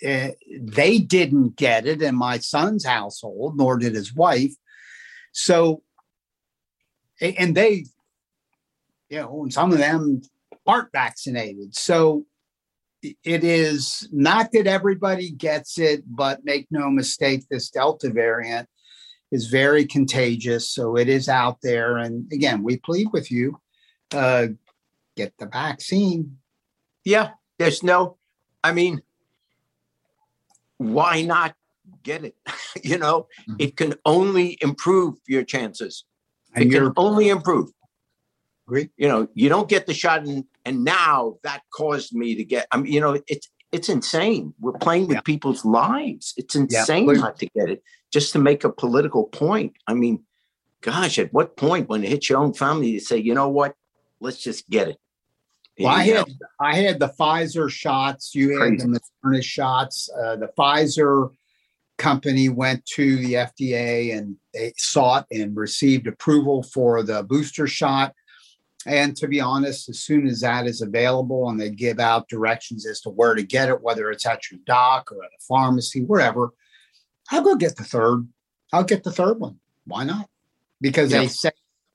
uh, 0.07 0.29
they 0.59 0.99
didn't 0.99 1.57
get 1.57 1.87
it 1.87 2.01
in 2.01 2.15
my 2.15 2.39
son's 2.39 2.87
household, 2.87 3.59
nor 3.59 3.77
did 3.77 3.95
his 3.95 4.15
wife. 4.15 4.53
So, 5.33 5.83
and 7.21 7.55
they, 7.55 7.85
you 9.09 9.21
know, 9.21 9.43
and 9.43 9.53
some 9.53 9.73
of 9.73 9.79
them 9.79 10.23
aren't 10.67 10.93
vaccinated. 10.93 11.75
So 11.77 12.27
it 13.03 13.45
is 13.45 14.09
not 14.13 14.51
that 14.53 14.67
everybody 14.67 15.31
gets 15.31 15.79
it, 15.79 16.03
but 16.07 16.45
make 16.45 16.67
no 16.71 16.91
mistake, 16.91 17.45
this 17.51 17.71
Delta 17.71 18.11
variant 18.11 18.69
is 19.31 19.47
very 19.47 19.87
contagious. 19.87 20.69
So 20.69 20.97
it 20.97 21.09
is 21.09 21.29
out 21.29 21.59
there. 21.63 21.99
And 21.99 22.31
again, 22.33 22.63
we 22.63 22.79
plead 22.79 23.09
with 23.13 23.31
you 23.31 23.61
uh, 24.13 24.49
get 25.17 25.33
the 25.39 25.47
vaccine. 25.47 26.39
Yeah, 27.05 27.31
there's 27.59 27.83
no, 27.83 28.19
I 28.63 28.73
mean, 28.73 29.03
why 30.79 31.23
not 31.23 31.55
get 32.03 32.25
it? 32.25 32.37
you 32.83 32.99
know, 32.99 33.29
mm-hmm. 33.43 33.57
it 33.59 33.77
can 33.77 33.95
only 34.05 34.59
improve 34.61 35.17
your 35.27 35.45
chances. 35.45 36.05
And 36.55 36.65
it 36.65 36.75
can 36.75 36.93
only 36.97 37.29
improve. 37.29 37.71
Agree. 38.67 38.91
You 38.97 39.09
know, 39.09 39.29
you 39.35 39.49
don't 39.49 39.69
get 39.69 39.87
the 39.87 39.95
shot 39.95 40.27
and 40.27 40.45
and 40.65 40.85
now 40.85 41.37
that 41.43 41.63
caused 41.73 42.15
me 42.15 42.35
to 42.35 42.45
get 42.45 42.67
I 42.73 42.79
mean, 42.79 42.93
you 42.93 43.01
know, 43.01 43.21
it's 43.27 43.49
it's 43.73 43.89
insane. 43.89 44.55
We're 44.61 44.73
playing 44.73 45.07
with 45.09 45.17
yeah. 45.17 45.23
people's 45.23 45.65
lives. 45.65 46.35
It's 46.37 46.55
insane 46.55 47.09
yeah. 47.09 47.15
not 47.15 47.39
to 47.39 47.47
get 47.47 47.69
it 47.69 47.83
just 48.13 48.33
to 48.33 48.39
make 48.39 48.65
a 48.65 48.71
political 48.71 49.25
point. 49.25 49.75
I 49.87 49.95
mean, 49.95 50.25
gosh, 50.81 51.19
at 51.19 51.33
what 51.33 51.57
point 51.57 51.89
when 51.89 52.05
it 52.05 52.09
hits 52.09 52.29
your 52.29 52.39
own 52.39 52.55
family 52.55 52.93
to 52.93 53.01
say, 53.01 53.19
you 53.19 53.35
know 53.35 53.49
what, 53.49 53.75
let's 54.21 54.39
just 54.43 54.69
get 54.71 54.89
it. 54.89 54.99
Well, 55.79 55.89
I 55.89 56.05
had 56.05 56.27
I 56.61 56.77
had 56.77 57.01
the 57.01 57.09
Pfizer 57.09 57.69
shots. 57.69 58.35
You 58.35 58.59
had 58.61 58.79
the 58.79 58.99
Moderna 59.25 59.43
shots. 59.45 60.09
Uh, 60.09 60.37
the 60.37 60.51
Pfizer 60.59 61.31
company 61.99 62.49
went 62.49 62.85
to 62.87 63.17
the 63.17 63.35
FDA 63.35 64.17
and 64.17 64.37
they 64.55 64.73
sought 64.77 65.27
and 65.31 65.57
received 65.57 66.07
approval 66.07 66.63
for 66.63 67.03
the 67.03 67.23
booster 67.23 67.67
shot. 67.67 68.15
And 68.87 69.17
to 69.17 69.27
be 69.27 69.41
honest, 69.41 69.89
as 69.89 69.99
soon 69.99 70.29
as 70.29 70.41
that 70.41 70.67
is 70.67 70.81
available 70.81 71.51
and 71.51 71.61
they 71.61 71.71
give 71.71 71.99
out 71.99 72.29
directions 72.29 72.87
as 72.87 73.01
to 73.01 73.11
where 73.11 73.35
to 73.35 73.43
get 73.43 73.69
it, 73.69 73.83
whether 73.83 74.11
it's 74.11 74.25
at 74.25 74.49
your 74.51 74.61
doc 74.65 75.11
or 75.11 75.25
at 75.25 75.31
a 75.31 75.43
pharmacy, 75.47 76.03
wherever, 76.05 76.51
I'll 77.31 77.43
go 77.43 77.57
get 77.57 77.77
the 77.77 77.85
third. 77.85 78.29
I'll 78.73 78.85
get 78.85 79.03
the 79.03 79.11
third 79.11 79.41
one. 79.41 79.59
Why 79.87 80.05
not? 80.05 80.29
Because 80.81 81.11
they 81.11 81.27
say 81.27 81.51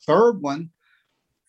third 0.05 0.41
one, 0.41 0.71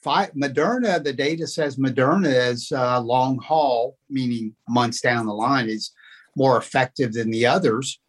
five, 0.00 0.32
Moderna, 0.34 1.02
the 1.02 1.12
data 1.12 1.46
says 1.48 1.76
Moderna 1.76 2.50
is 2.50 2.70
uh, 2.70 3.00
long 3.00 3.38
haul, 3.38 3.96
meaning 4.08 4.54
months 4.68 5.00
down 5.00 5.26
the 5.26 5.34
line, 5.34 5.68
is 5.68 5.92
more 6.36 6.56
effective 6.56 7.12
than 7.12 7.30
the 7.30 7.46
others. 7.46 8.00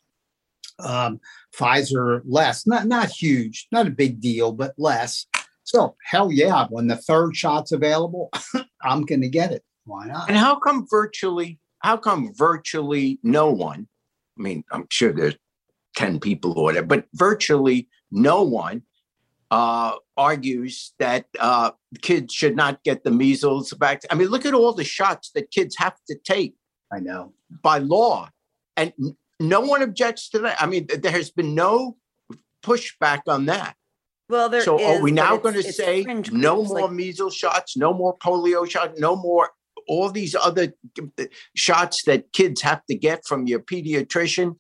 Um, 0.80 1.20
Pfizer 1.58 2.22
less, 2.26 2.68
not 2.68 2.88
not 2.88 3.10
huge, 3.10 3.68
not 3.72 3.88
a 3.88 3.92
big 3.92 4.20
deal, 4.20 4.52
but 4.52 4.74
less. 4.78 5.28
So 5.64 5.96
hell 6.04 6.32
yeah, 6.32 6.68
when 6.70 6.88
the 6.88 6.98
third 6.98 7.36
shot's 7.36 7.72
available, 7.72 8.32
I'm 8.84 9.04
going 9.04 9.22
to 9.22 9.30
get 9.30 9.52
it. 9.52 9.64
Why 9.86 10.08
not? 10.08 10.30
And 10.30 10.38
how 10.38 10.60
come 10.60 10.86
virtually? 10.90 11.60
How 11.80 11.98
come 11.98 12.34
virtually 12.36 13.20
no 13.24 13.50
one? 13.50 13.88
I 14.38 14.42
mean, 14.42 14.64
I'm 14.72 14.88
sure 14.90 15.14
there's 15.14 15.36
ten 15.96 16.20
people 16.20 16.58
or 16.58 16.64
whatever, 16.64 16.88
but 16.88 17.06
virtually 17.14 17.88
no 18.12 18.44
one 18.44 18.84
uh, 19.52 19.96
argues 20.18 20.94
that 21.00 21.26
uh, 21.40 21.72
kids 22.02 22.34
should 22.34 22.56
not 22.56 22.84
get 22.84 23.04
the 23.04 23.12
measles 23.12 23.72
vaccine. 23.74 24.10
I 24.12 24.16
mean, 24.16 24.30
look 24.30 24.46
at 24.46 24.54
all 24.54 24.74
the 24.74 24.84
shots 24.84 25.32
that 25.36 25.52
kids 25.52 25.76
have 25.78 25.96
to 26.08 26.16
take. 26.24 26.56
I 26.92 27.00
know 27.00 27.34
by 27.62 27.80
law, 27.80 28.30
and 28.78 28.94
no 29.40 29.62
one 29.62 29.82
objects 29.82 30.30
to 30.30 30.40
that. 30.40 30.62
I 30.62 30.66
mean, 30.66 30.88
there 30.88 31.12
has 31.12 31.30
been 31.30 31.54
no 31.56 31.98
pushback 32.64 33.22
on 33.28 33.46
that. 33.46 33.76
Well, 34.34 34.50
there 34.50 34.62
so 34.62 34.80
is, 34.80 35.00
are 35.00 35.02
we 35.04 35.12
now 35.12 35.38
going 35.38 35.54
to 35.54 35.62
say 35.62 36.04
no 36.32 36.64
more 36.64 36.82
like- 36.82 36.92
measles 36.92 37.36
shots, 37.36 37.78
no 37.78 37.94
more 37.94 38.18
polio 38.18 38.68
shots, 38.68 39.00
no 39.00 39.16
more 39.16 39.52
all 39.88 40.10
these 40.10 40.34
other 40.34 40.74
shots 41.56 42.04
that 42.06 42.32
kids 42.34 42.62
have 42.62 42.84
to 42.88 42.96
get 42.96 43.28
from 43.28 43.46
your 43.46 43.60
pediatrician? 43.60 44.56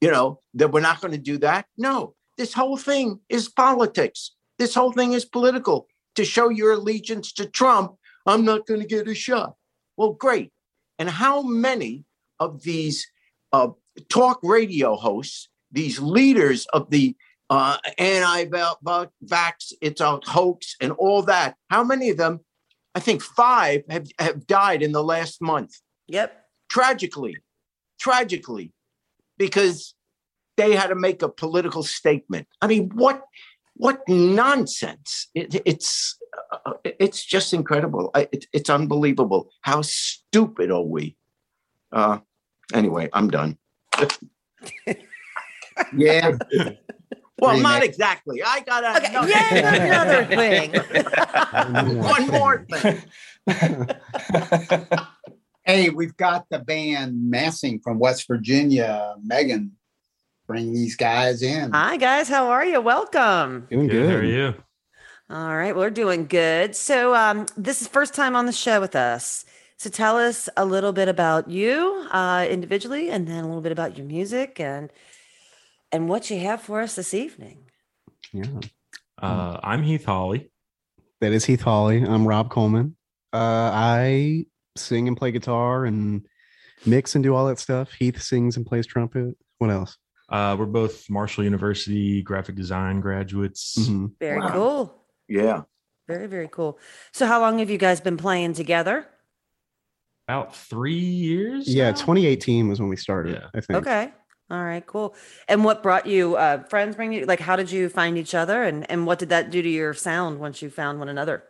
You 0.00 0.12
know 0.12 0.38
that 0.54 0.70
we're 0.70 0.88
not 0.90 1.00
going 1.00 1.10
to 1.10 1.18
do 1.18 1.36
that. 1.38 1.66
No, 1.76 2.14
this 2.36 2.52
whole 2.54 2.76
thing 2.76 3.18
is 3.28 3.48
politics. 3.48 4.36
This 4.56 4.72
whole 4.72 4.92
thing 4.92 5.14
is 5.14 5.24
political 5.24 5.88
to 6.14 6.24
show 6.24 6.48
your 6.48 6.72
allegiance 6.74 7.32
to 7.32 7.46
Trump. 7.46 7.96
I'm 8.24 8.44
not 8.44 8.66
going 8.66 8.80
to 8.80 8.86
get 8.86 9.08
a 9.08 9.16
shot. 9.16 9.56
Well, 9.96 10.12
great. 10.12 10.52
And 11.00 11.10
how 11.10 11.42
many 11.42 12.04
of 12.38 12.62
these 12.62 13.04
uh, 13.52 13.70
talk 14.08 14.38
radio 14.44 14.94
hosts, 14.94 15.48
these 15.72 15.98
leaders 15.98 16.66
of 16.66 16.90
the 16.90 17.16
uh, 17.50 17.78
anti-vax, 17.96 19.72
it's 19.80 20.00
a 20.00 20.20
hoax, 20.24 20.76
and 20.80 20.92
all 20.92 21.22
that. 21.22 21.56
How 21.70 21.82
many 21.82 22.10
of 22.10 22.16
them? 22.16 22.40
I 22.94 23.00
think 23.00 23.22
five 23.22 23.82
have, 23.88 24.06
have 24.18 24.46
died 24.46 24.82
in 24.82 24.92
the 24.92 25.04
last 25.04 25.40
month. 25.40 25.76
Yep. 26.08 26.44
Tragically, 26.68 27.38
tragically, 27.98 28.72
because 29.38 29.94
they 30.56 30.74
had 30.74 30.88
to 30.88 30.94
make 30.94 31.22
a 31.22 31.28
political 31.28 31.82
statement. 31.82 32.46
I 32.60 32.66
mean, 32.66 32.90
what 32.94 33.22
what 33.74 34.00
nonsense! 34.08 35.28
It, 35.34 35.62
it's 35.64 36.18
uh, 36.66 36.72
it's 36.84 37.24
just 37.24 37.54
incredible. 37.54 38.10
It, 38.14 38.46
it's 38.52 38.68
unbelievable. 38.68 39.50
How 39.62 39.82
stupid 39.82 40.70
are 40.70 40.82
we? 40.82 41.16
Uh, 41.92 42.18
anyway, 42.74 43.08
I'm 43.12 43.30
done. 43.30 43.56
yeah. 45.96 46.32
Well, 47.40 47.60
not 47.60 47.82
exactly. 47.84 48.42
I 48.44 48.60
got 48.60 48.84
a, 48.84 48.96
okay. 48.96 49.08
another, 49.10 49.28
yeah, 49.28 49.74
another 49.74 50.24
thing. 50.26 50.72
One 52.02 52.26
more 52.28 52.66
thing. 52.68 53.02
hey, 55.64 55.90
we've 55.90 56.16
got 56.16 56.46
the 56.50 56.58
band 56.58 57.30
Massing 57.30 57.78
from 57.80 58.00
West 58.00 58.26
Virginia. 58.26 59.14
Megan, 59.22 59.72
bring 60.48 60.72
these 60.72 60.96
guys 60.96 61.42
in. 61.42 61.70
Hi, 61.72 61.96
guys. 61.96 62.28
How 62.28 62.48
are 62.48 62.64
you? 62.64 62.80
Welcome. 62.80 63.68
Doing 63.70 63.86
good. 63.86 64.06
good. 64.06 64.10
How 64.10 64.16
are 64.16 64.24
you? 64.24 64.54
All 65.30 65.56
right, 65.56 65.76
we're 65.76 65.90
doing 65.90 66.26
good. 66.26 66.74
So, 66.74 67.14
um, 67.14 67.46
this 67.56 67.82
is 67.82 67.88
first 67.88 68.14
time 68.14 68.34
on 68.34 68.46
the 68.46 68.52
show 68.52 68.80
with 68.80 68.96
us. 68.96 69.44
So, 69.76 69.90
tell 69.90 70.16
us 70.16 70.48
a 70.56 70.64
little 70.64 70.92
bit 70.92 71.06
about 71.06 71.50
you 71.50 72.08
uh, 72.10 72.46
individually, 72.48 73.10
and 73.10 73.28
then 73.28 73.44
a 73.44 73.46
little 73.46 73.60
bit 73.60 73.70
about 73.70 73.98
your 73.98 74.06
music 74.06 74.58
and 74.58 74.90
and 75.92 76.08
what 76.08 76.30
you 76.30 76.38
have 76.40 76.62
for 76.62 76.80
us 76.80 76.94
this 76.94 77.14
evening. 77.14 77.58
Yeah. 78.32 78.44
Uh, 79.20 79.58
I'm 79.62 79.82
Heath 79.82 80.04
Hawley. 80.04 80.50
That 81.20 81.32
is 81.32 81.44
Heath 81.44 81.62
Hawley. 81.62 82.02
I'm 82.02 82.26
Rob 82.26 82.50
Coleman. 82.50 82.96
Uh, 83.32 83.70
I 83.72 84.46
sing 84.76 85.08
and 85.08 85.16
play 85.16 85.32
guitar 85.32 85.84
and 85.84 86.26
mix 86.86 87.14
and 87.14 87.24
do 87.24 87.34
all 87.34 87.46
that 87.48 87.58
stuff. 87.58 87.90
Heath 87.92 88.20
sings 88.22 88.56
and 88.56 88.64
plays 88.64 88.86
trumpet. 88.86 89.34
What 89.58 89.70
else? 89.70 89.96
Uh, 90.28 90.54
we're 90.58 90.66
both 90.66 91.08
Marshall 91.10 91.44
University 91.44 92.22
graphic 92.22 92.54
design 92.54 93.00
graduates. 93.00 93.76
Mhm. 93.78 94.12
Very 94.20 94.38
Wow. 94.40 94.52
cool. 94.52 95.04
Yeah. 95.26 95.62
Very, 96.06 96.26
very 96.26 96.48
cool. 96.48 96.78
So, 97.12 97.26
how 97.26 97.40
long 97.40 97.58
have 97.58 97.70
you 97.70 97.78
guys 97.78 98.00
been 98.00 98.16
playing 98.16 98.52
together? 98.52 99.06
About 100.26 100.54
three 100.54 100.94
years. 100.94 101.66
Yeah, 101.66 101.90
now? 101.90 101.96
2018 101.96 102.68
was 102.68 102.78
when 102.78 102.88
we 102.90 102.96
started. 102.96 103.34
Yeah. 103.36 103.48
I 103.54 103.60
think. 103.60 103.78
Okay. 103.80 104.12
All 104.50 104.64
right, 104.64 104.84
cool. 104.86 105.14
And 105.46 105.62
what 105.64 105.82
brought 105.82 106.06
you 106.06 106.36
uh 106.36 106.62
friends 106.64 106.96
bring 106.96 107.12
you 107.12 107.26
like 107.26 107.40
how 107.40 107.56
did 107.56 107.70
you 107.70 107.88
find 107.88 108.16
each 108.16 108.34
other 108.34 108.62
and 108.62 108.90
and 108.90 109.06
what 109.06 109.18
did 109.18 109.28
that 109.28 109.50
do 109.50 109.60
to 109.62 109.68
your 109.68 109.92
sound 109.94 110.38
once 110.40 110.62
you 110.62 110.70
found 110.70 110.98
one 110.98 111.08
another? 111.08 111.44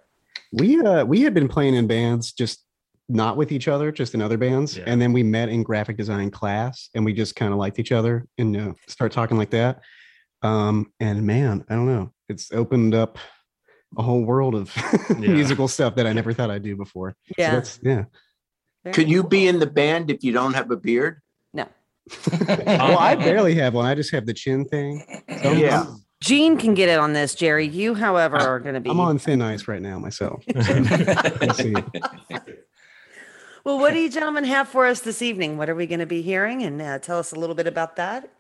We 0.53 0.81
uh 0.81 1.05
we 1.05 1.23
had 1.23 1.33
been 1.35 1.49
playing 1.49 1.75
in 1.75 1.87
bands, 1.87 2.33
just 2.33 2.65
not 3.09 3.37
with 3.37 3.53
each 3.53 3.69
other, 3.69 3.91
just 3.93 4.15
in 4.15 4.21
other 4.21 4.37
bands, 4.37 4.77
Yeah. 4.77 4.85
and 4.87 5.01
then 5.01 5.13
we 5.13 5.23
met 5.23 5.49
in 5.49 5.63
graphic 5.63 5.97
design 5.97 6.31
class, 6.31 6.91
and 6.95 7.05
we 7.05 7.13
just 7.15 7.37
kind 7.37 7.53
of 7.53 7.59
liked 7.59 7.79
each 7.79 7.93
other 7.93 8.27
and 8.37 8.57
uh, 8.57 8.73
start 8.87 9.13
talking 9.13 9.39
like 9.39 9.51
that. 9.51 9.81
Um, 10.43 10.93
and 11.01 11.23
man, 11.27 11.65
I 11.71 11.75
don't 11.75 11.87
know, 11.87 12.13
it's 12.29 12.53
opened 12.53 12.95
up 12.95 13.19
a 13.97 14.03
whole 14.03 14.23
world 14.25 14.55
of 14.55 14.75
Yeah. 15.11 15.31
musical 15.31 15.69
stuff 15.69 15.95
that 15.97 16.07
I 16.07 16.13
never 16.13 16.33
thought 16.35 16.51
I'd 16.51 16.63
do 16.65 16.77
before. 16.77 17.15
So 17.29 17.35
Yeah. 17.39 17.51
that's 17.53 17.79
yeah. 17.83 18.05
Very 18.85 18.95
Can 18.95 19.09
you 19.09 19.23
be 19.25 19.47
in 19.47 19.59
the 19.59 19.67
band 19.67 20.11
if 20.11 20.23
you 20.23 20.33
don't 20.33 20.53
have 20.55 20.71
a 20.71 20.77
beard? 20.77 21.21
No. 21.55 21.67
Well, 22.67 22.99
I 22.99 23.15
barely 23.15 23.55
have 23.57 23.75
one. 23.75 23.87
I 23.87 23.95
just 23.95 24.11
have 24.13 24.27
the 24.27 24.35
chin 24.35 24.65
thing. 24.65 25.05
So 25.43 25.53
Yeah. 25.53 25.83
I'm, 25.83 26.05
Gene 26.21 26.59
can 26.59 26.75
get 26.75 26.89
it 26.89 26.99
on 26.99 27.13
this, 27.13 27.37
Jerry. 27.37 27.69
You, 27.69 27.95
however, 27.95 28.39
are 28.39 28.59
going 28.59 28.75
to 28.75 28.81
be 28.81 28.91
I'm 28.91 28.99
on 28.99 29.19
thin 29.19 29.41
ice 29.41 29.69
right 29.69 29.81
now 29.81 30.01
myself. 30.01 30.43
So 30.49 30.53
we'll. 31.65 31.85
Well, 33.65 33.79
what 33.79 33.93
do 33.93 34.01
you 34.01 34.09
gentlemen 34.09 34.45
have 34.45 34.69
for 34.69 34.87
us 34.87 35.01
this 35.01 35.21
evening? 35.21 35.59
What 35.59 35.69
are 35.69 35.75
we 35.75 35.87
going 35.87 36.01
to 36.01 36.07
be 36.07 36.23
hearing? 36.23 36.63
And 36.63 36.81
uh, 36.81 36.99
tell 36.99 37.19
us 37.19 37.33
a 37.33 37.37
little 37.37 37.55
bit 37.55 37.67
about 37.67 37.97
that. 37.97 38.33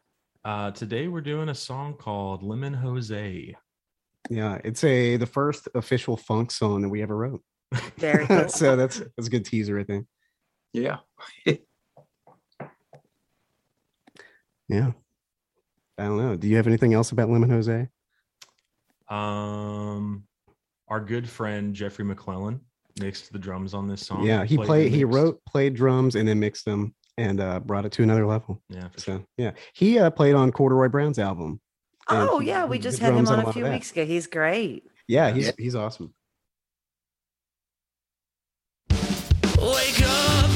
Uh, 0.44 0.70
today 0.70 1.06
we're 1.06 1.20
doing 1.20 1.50
a 1.50 1.54
song 1.54 1.94
called 1.94 2.42
Lemon 2.42 2.72
Jose. 2.72 3.54
Yeah, 4.30 4.58
it's 4.64 4.82
a 4.84 5.16
the 5.16 5.26
first 5.26 5.68
official 5.74 6.16
funk 6.16 6.50
song 6.50 6.82
that 6.82 6.88
we 6.88 7.02
ever 7.02 7.16
wrote. 7.16 7.42
Very 7.98 8.26
cool. 8.26 8.48
so 8.48 8.74
that's 8.74 9.00
that's 9.16 9.28
a 9.28 9.30
good 9.30 9.44
teaser, 9.44 9.78
I 9.78 9.84
think. 9.84 10.06
Yeah. 10.72 10.98
Yeah. 14.68 14.92
I 15.96 16.04
don't 16.04 16.18
know. 16.18 16.36
Do 16.36 16.46
you 16.48 16.56
have 16.56 16.66
anything 16.66 16.94
else 16.94 17.10
about 17.12 17.28
Lemon 17.30 17.50
Jose? 17.50 17.88
Um, 19.08 20.24
our 20.88 21.00
good 21.00 21.28
friend 21.28 21.74
Jeffrey 21.74 22.04
McClellan 22.04 22.60
mixed 23.00 23.32
the 23.32 23.38
drums 23.38 23.74
on 23.74 23.88
this 23.88 24.06
song. 24.06 24.22
yeah, 24.24 24.44
he 24.44 24.56
played 24.56 24.66
played. 24.66 24.92
He 24.92 25.04
mixed. 25.04 25.16
wrote, 25.16 25.40
played 25.46 25.74
drums, 25.74 26.14
and 26.14 26.28
then 26.28 26.38
mixed 26.38 26.64
them, 26.64 26.94
and 27.16 27.40
uh, 27.40 27.60
brought 27.60 27.84
it 27.86 27.92
to 27.92 28.02
another 28.02 28.26
level. 28.26 28.60
Yeah, 28.68 28.88
for 28.88 29.00
sure. 29.00 29.16
So 29.18 29.24
yeah, 29.38 29.52
he 29.72 29.98
uh, 29.98 30.10
played 30.10 30.34
on 30.34 30.52
Corduroy 30.52 30.88
Brown's 30.88 31.18
album. 31.18 31.60
Oh, 32.08 32.38
he- 32.38 32.48
yeah. 32.48 32.64
We 32.66 32.78
just 32.78 32.98
had 33.00 33.10
him 33.14 33.24
drums 33.24 33.30
on 33.30 33.40
a 33.48 33.52
few 33.52 33.64
weeks 33.64 33.90
ago. 33.90 34.04
He's 34.04 34.26
great. 34.26 34.84
Yeah, 35.08 35.30
he's 35.32 35.46
Yeah. 35.46 35.52
he's 35.58 35.74
awesome. 35.74 36.14
Wake 39.60 40.00
up, 40.04 40.50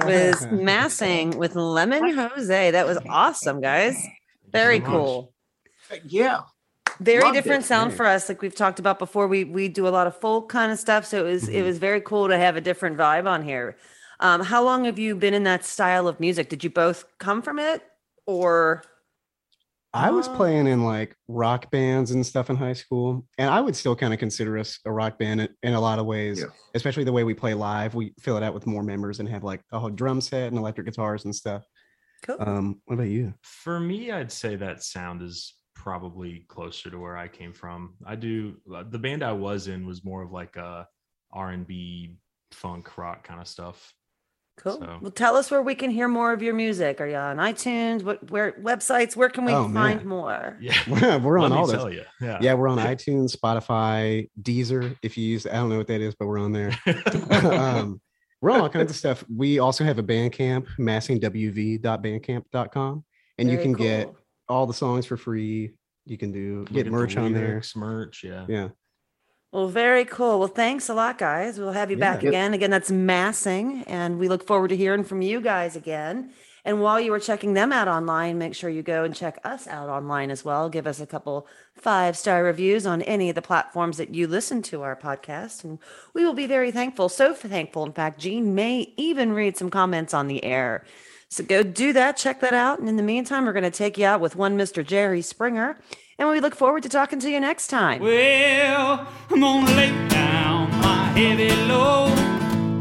That 0.00 0.06
was 0.06 0.46
Massing 0.52 1.30
with 1.38 1.54
Lemon 1.56 2.14
Jose. 2.14 2.70
That 2.70 2.86
was 2.86 2.98
awesome, 3.08 3.60
guys. 3.60 3.96
Very 4.50 4.78
so 4.78 4.82
much. 4.84 4.90
cool. 4.90 5.32
Yeah. 6.04 6.40
Very 7.00 7.22
Loved 7.22 7.34
different 7.34 7.64
it. 7.64 7.66
sound 7.68 7.94
for 7.94 8.06
us, 8.06 8.28
like 8.28 8.42
we've 8.42 8.54
talked 8.54 8.78
about 8.78 8.98
before. 8.98 9.26
We 9.26 9.44
we 9.44 9.68
do 9.68 9.88
a 9.88 9.90
lot 9.90 10.06
of 10.06 10.16
folk 10.16 10.48
kind 10.48 10.70
of 10.70 10.78
stuff, 10.78 11.04
so 11.06 11.24
it 11.26 11.30
was 11.30 11.44
Mm-hmm. 11.44 11.54
it 11.56 11.62
was 11.62 11.78
very 11.78 12.00
cool 12.00 12.28
to 12.28 12.36
have 12.36 12.56
a 12.56 12.60
different 12.60 12.96
vibe 12.96 13.26
on 13.26 13.42
here. 13.42 13.76
Um, 14.20 14.40
how 14.42 14.62
long 14.62 14.84
have 14.84 14.98
you 14.98 15.16
been 15.16 15.34
in 15.34 15.42
that 15.44 15.64
style 15.64 16.06
of 16.06 16.20
music? 16.20 16.48
Did 16.48 16.62
you 16.62 16.70
both 16.70 17.04
come 17.18 17.42
from 17.42 17.58
it, 17.58 17.82
or 18.26 18.84
I 19.94 20.10
was 20.10 20.26
Oh. 20.28 20.36
playing 20.36 20.66
in 20.66 20.84
like 20.84 21.14
rock 21.28 21.70
bands 21.70 22.12
and 22.12 22.24
stuff 22.24 22.48
in 22.48 22.56
high 22.56 22.72
school, 22.72 23.26
and 23.36 23.50
I 23.50 23.60
would 23.60 23.76
still 23.76 23.94
kind 23.94 24.12
of 24.14 24.18
consider 24.18 24.56
us 24.58 24.78
a 24.86 24.92
rock 24.92 25.18
band 25.18 25.42
in, 25.42 25.48
in 25.62 25.74
a 25.74 25.80
lot 25.80 25.98
of 25.98 26.06
ways, 26.06 26.40
Yeah. 26.40 26.46
especially 26.74 27.04
the 27.04 27.12
way 27.12 27.24
we 27.24 27.34
play 27.34 27.52
live. 27.54 27.94
We 27.94 28.14
fill 28.20 28.36
it 28.38 28.42
out 28.42 28.54
with 28.54 28.66
more 28.66 28.82
members 28.82 29.20
and 29.20 29.28
have 29.28 29.44
like 29.44 29.62
a 29.70 29.78
whole 29.78 29.90
drum 29.90 30.20
set 30.22 30.48
and 30.48 30.56
electric 30.58 30.86
guitars 30.86 31.24
and 31.26 31.34
stuff. 31.34 31.64
cool? 32.24 32.36
Um, 32.40 32.80
what 32.86 32.94
about 32.94 33.08
you? 33.08 33.34
For 33.42 33.80
me, 33.80 34.10
I'd 34.12 34.30
say 34.32 34.56
that 34.56 34.82
sound 34.82 35.20
is 35.22 35.54
probably 35.74 36.44
closer 36.48 36.88
to 36.88 36.98
where 36.98 37.16
I 37.16 37.26
came 37.28 37.52
from. 37.52 37.94
I 38.06 38.14
do 38.14 38.56
uh, 38.72 38.84
the 38.88 38.98
band 38.98 39.22
I 39.24 39.32
was 39.32 39.66
in 39.68 39.84
was 39.86 40.04
more 40.04 40.22
of 40.22 40.30
like 40.30 40.56
a 40.56 40.86
R&B 41.32 42.14
funk 42.52 42.96
rock 42.96 43.24
kind 43.24 43.40
of 43.40 43.48
stuff. 43.48 43.92
Cool. 44.58 44.78
So- 44.78 44.98
Well, 45.00 45.10
tell 45.10 45.36
us 45.36 45.50
where 45.50 45.62
we 45.62 45.74
can 45.74 45.90
hear 45.90 46.06
more 46.08 46.32
of 46.32 46.42
your 46.42 46.54
music. 46.54 47.00
Are 47.00 47.06
you 47.06 47.16
on 47.16 47.36
iTunes? 47.38 48.02
What 48.02 48.30
where 48.30 48.52
websites? 48.52 49.16
Where 49.16 49.28
can 49.30 49.44
we 49.44 49.52
Oh, 49.52 49.64
find 49.72 50.00
man. 50.00 50.06
more? 50.06 50.56
Yeah. 50.60 50.76
we're 51.18 51.38
on 51.38 51.50
me 51.50 51.56
all 51.56 51.66
tell 51.66 51.86
those. 51.86 51.94
you. 51.94 52.02
Yeah. 52.20 52.38
Yeah, 52.40 52.54
we're 52.54 52.68
on 52.68 52.78
iTunes, 52.78 53.34
Spotify, 53.36 54.28
Deezer. 54.40 54.96
If 55.02 55.16
you 55.16 55.24
use, 55.26 55.46
I 55.46 55.52
don't 55.54 55.68
know 55.70 55.78
what 55.78 55.86
that 55.88 56.00
is, 56.00 56.14
but 56.14 56.26
we're 56.26 56.38
on 56.38 56.52
there. 56.52 56.70
um, 57.50 58.00
we're 58.40 58.50
on 58.50 58.60
all 58.60 58.68
kinds 58.68 58.90
of 58.90 58.96
stuff. 58.96 59.24
We 59.34 59.58
also 59.58 59.84
have 59.84 59.98
a 59.98 60.02
Bandcamp, 60.02 60.66
massingwv.bandcamp.com, 60.78 63.04
and 63.38 63.48
you 63.50 63.56
Very 63.56 63.64
can 63.64 63.72
get 63.74 64.12
all 64.48 64.66
the 64.66 64.74
songs 64.74 65.06
for 65.06 65.16
free. 65.16 65.72
You 66.04 66.18
can 66.18 66.32
do 66.32 66.64
get 66.66 66.86
at 66.86 66.92
merch 66.92 67.16
on 67.16 67.32
there. 67.32 67.62
Merch, 67.76 68.24
yeah. 68.24 68.44
Yeah. 68.48 68.68
Well, 69.52 69.68
very 69.68 70.06
cool. 70.06 70.38
Well, 70.38 70.48
thanks 70.48 70.88
a 70.88 70.94
lot, 70.94 71.18
guys. 71.18 71.58
We'll 71.58 71.72
have 71.72 71.90
you 71.90 71.98
back 71.98 72.22
Yeah. 72.22 72.30
again. 72.30 72.54
Again, 72.54 72.70
that's 72.70 72.90
Massing, 72.90 73.84
and 73.86 74.18
we 74.18 74.26
look 74.28 74.46
forward 74.46 74.68
to 74.68 74.76
hearing 74.76 75.04
from 75.04 75.20
you 75.20 75.42
guys 75.42 75.76
again. 75.76 76.30
And 76.64 76.80
while 76.80 76.98
you 76.98 77.12
are 77.12 77.18
checking 77.20 77.52
them 77.52 77.70
out 77.70 77.86
online, 77.86 78.38
make 78.38 78.54
sure 78.54 78.70
you 78.70 78.82
go 78.82 79.04
and 79.04 79.14
check 79.14 79.38
us 79.44 79.66
out 79.68 79.90
online 79.90 80.30
as 80.30 80.42
well. 80.42 80.70
Give 80.70 80.86
us 80.86 81.00
a 81.00 81.06
couple 81.06 81.46
five 81.76 82.16
star 82.16 82.42
reviews 82.44 82.86
on 82.86 83.02
any 83.02 83.28
of 83.28 83.34
the 83.34 83.42
platforms 83.42 83.98
that 83.98 84.14
you 84.14 84.26
listen 84.26 84.62
to 84.62 84.80
our 84.82 84.96
podcast, 84.96 85.64
and 85.64 85.78
we 86.14 86.24
will 86.24 86.34
be 86.34 86.46
very 86.46 86.70
thankful. 86.70 87.10
So 87.10 87.34
thankful, 87.34 87.84
in 87.84 87.92
fact, 87.92 88.20
Jene 88.22 88.44
may 88.54 88.94
even 88.96 89.34
read 89.34 89.58
some 89.58 89.68
comments 89.70 90.14
on 90.14 90.28
the 90.28 90.42
air. 90.44 90.84
So 91.28 91.44
go 91.44 91.62
do 91.62 91.92
that, 91.92 92.16
check 92.16 92.40
that 92.40 92.54
out. 92.54 92.78
And 92.78 92.88
in 92.88 92.96
the 92.96 93.02
meantime, 93.02 93.44
we're 93.44 93.52
going 93.54 93.64
to 93.64 93.70
take 93.70 93.98
you 93.98 94.06
out 94.06 94.20
with 94.20 94.36
one 94.36 94.56
Mr. 94.56 94.86
Jerry 94.86 95.20
Springer, 95.22 95.78
and 96.22 96.30
we 96.30 96.38
look 96.38 96.54
forward 96.54 96.84
to 96.84 96.88
talking 96.88 97.18
to 97.18 97.28
you 97.28 97.40
next 97.40 97.66
time. 97.66 98.00
Well, 98.00 99.06
I'm 99.28 99.40
gonna 99.40 99.66
lay 99.74 99.90
down 100.08 100.70
my 100.80 101.06
heavy 101.18 101.50
load 101.66 102.14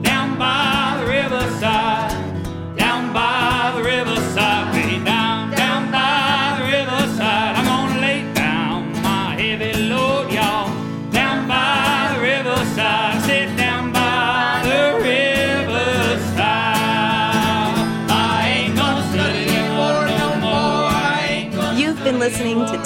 down 0.04 0.38
by 0.38 1.00
the 1.00 1.08
riverside, 1.10 2.01